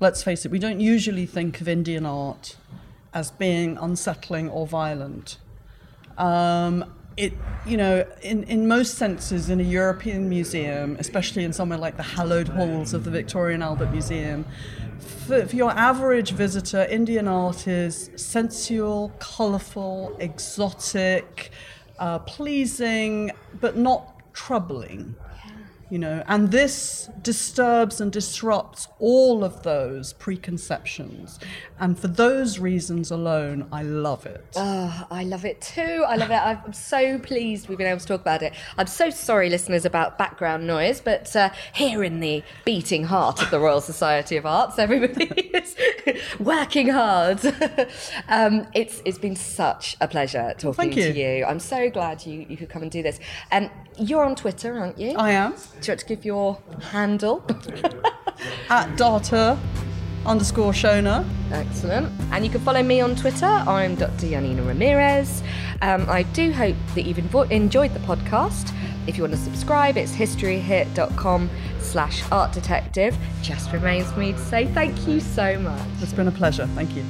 let's 0.00 0.22
face 0.22 0.44
it, 0.44 0.50
we 0.50 0.58
don't 0.58 0.80
usually 0.80 1.26
think 1.26 1.60
of 1.60 1.68
Indian 1.68 2.04
art 2.04 2.56
as 3.14 3.30
being 3.30 3.78
unsettling 3.78 4.48
or 4.48 4.66
violent. 4.66 5.38
Um, 6.18 6.84
it, 7.16 7.32
you 7.66 7.76
know, 7.76 8.06
in, 8.22 8.44
in 8.44 8.66
most 8.66 8.94
senses, 8.94 9.50
in 9.50 9.60
a 9.60 9.64
European 9.64 10.28
museum, 10.28 10.96
especially 10.98 11.44
in 11.44 11.52
somewhere 11.52 11.78
like 11.78 11.96
the 11.96 12.02
hallowed 12.02 12.48
halls 12.48 12.94
of 12.94 13.04
the 13.04 13.10
Victoria 13.10 13.54
and 13.54 13.62
Albert 13.62 13.92
Museum, 13.92 14.44
for, 15.26 15.46
for 15.46 15.56
your 15.56 15.70
average 15.72 16.32
visitor, 16.32 16.86
Indian 16.90 17.28
art 17.28 17.68
is 17.68 18.10
sensual, 18.16 19.12
colourful, 19.18 20.16
exotic, 20.18 21.50
uh, 21.98 22.18
pleasing, 22.20 23.30
but 23.60 23.76
not 23.76 24.32
troubling 24.32 25.14
you 25.92 25.98
know 25.98 26.22
and 26.26 26.50
this 26.50 27.10
disturbs 27.20 28.00
and 28.00 28.10
disrupts 28.10 28.88
all 28.98 29.44
of 29.44 29.62
those 29.62 30.14
preconceptions 30.14 31.38
and 31.78 31.98
for 31.98 32.08
those 32.08 32.58
reasons 32.58 33.10
alone 33.10 33.68
i 33.70 33.82
love 33.82 34.24
it 34.24 34.42
Oh, 34.56 35.06
I 35.10 35.24
love 35.24 35.44
it 35.44 35.60
too. 35.60 36.04
I 36.06 36.16
love 36.16 36.30
it. 36.30 36.34
I'm 36.34 36.72
so 36.72 37.18
pleased 37.18 37.68
we've 37.68 37.78
been 37.78 37.86
able 37.86 38.00
to 38.00 38.06
talk 38.06 38.20
about 38.20 38.42
it. 38.42 38.52
I'm 38.76 38.86
so 38.86 39.10
sorry, 39.10 39.48
listeners, 39.50 39.84
about 39.84 40.18
background 40.18 40.66
noise, 40.66 41.00
but 41.00 41.34
uh, 41.34 41.50
here 41.72 42.04
in 42.04 42.20
the 42.20 42.42
beating 42.64 43.04
heart 43.04 43.42
of 43.42 43.50
the 43.50 43.58
Royal 43.58 43.80
Society 43.80 44.36
of 44.36 44.46
Arts, 44.46 44.78
everybody 44.78 45.24
is 45.54 45.74
working 46.40 46.88
hard. 46.88 47.44
um, 48.28 48.66
it's 48.74 49.02
it's 49.04 49.18
been 49.18 49.36
such 49.36 49.96
a 50.00 50.08
pleasure 50.08 50.54
talking 50.58 50.72
thank 50.74 50.94
to 50.94 51.12
you. 51.12 51.38
you. 51.38 51.44
I'm 51.44 51.60
so 51.60 51.90
glad 51.90 52.24
you, 52.26 52.46
you 52.48 52.56
could 52.56 52.68
come 52.68 52.82
and 52.82 52.90
do 52.90 53.02
this. 53.02 53.20
Um, 53.50 53.70
you're 53.98 54.24
on 54.24 54.34
Twitter, 54.34 54.78
aren't 54.78 54.98
you? 54.98 55.14
i 55.16 55.30
am 55.32 55.52
Do 55.52 55.56
you 55.56 55.90
want 55.92 56.00
to 56.00 56.06
give 56.06 56.24
your 56.24 56.58
handle? 56.80 57.44
at 58.70 58.96
data 58.96 59.58
underscore 60.24 60.72
shona 60.72 61.28
Excellent. 61.50 62.10
And 62.32 62.44
you 62.44 62.50
can 62.50 62.60
follow 62.62 62.82
me 62.82 63.00
on 63.00 63.14
Twitter. 63.14 63.44
I'm 63.44 63.94
Dr. 63.94 64.28
Janina 64.28 64.62
Ramirez. 64.62 65.42
Um, 65.82 66.08
I 66.08 66.22
do 66.22 66.50
hope 66.50 66.76
that 66.94 67.02
you've 67.02 67.18
envo- 67.18 67.50
enjoyed 67.50 67.92
the 67.92 68.00
podcast. 68.00 68.72
If 69.06 69.16
you 69.16 69.22
want 69.22 69.34
to 69.34 69.40
subscribe, 69.40 69.96
it's 69.96 70.14
historyhit.com 70.14 71.50
slash 71.80 72.22
art 72.30 72.52
detective. 72.52 73.16
Just 73.42 73.72
remains 73.72 74.10
for 74.12 74.20
me 74.20 74.32
to 74.32 74.38
say 74.38 74.66
thank 74.66 75.06
you 75.06 75.20
so 75.20 75.58
much. 75.58 75.82
it's 76.00 76.12
been 76.12 76.28
a 76.28 76.32
pleasure 76.32 76.66
thank 76.68 76.94
you 76.96 77.04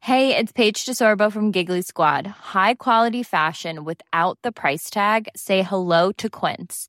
Hey, 0.00 0.36
it's 0.36 0.52
Paige 0.52 0.84
DeSorbo 0.84 1.32
from 1.32 1.50
Giggly 1.50 1.82
Squad. 1.82 2.28
High 2.28 2.74
quality 2.74 3.24
fashion 3.24 3.84
without 3.84 4.38
the 4.42 4.52
price 4.52 4.88
tag. 4.88 5.28
Say 5.34 5.62
hello 5.62 6.12
to 6.12 6.30
Quince. 6.30 6.88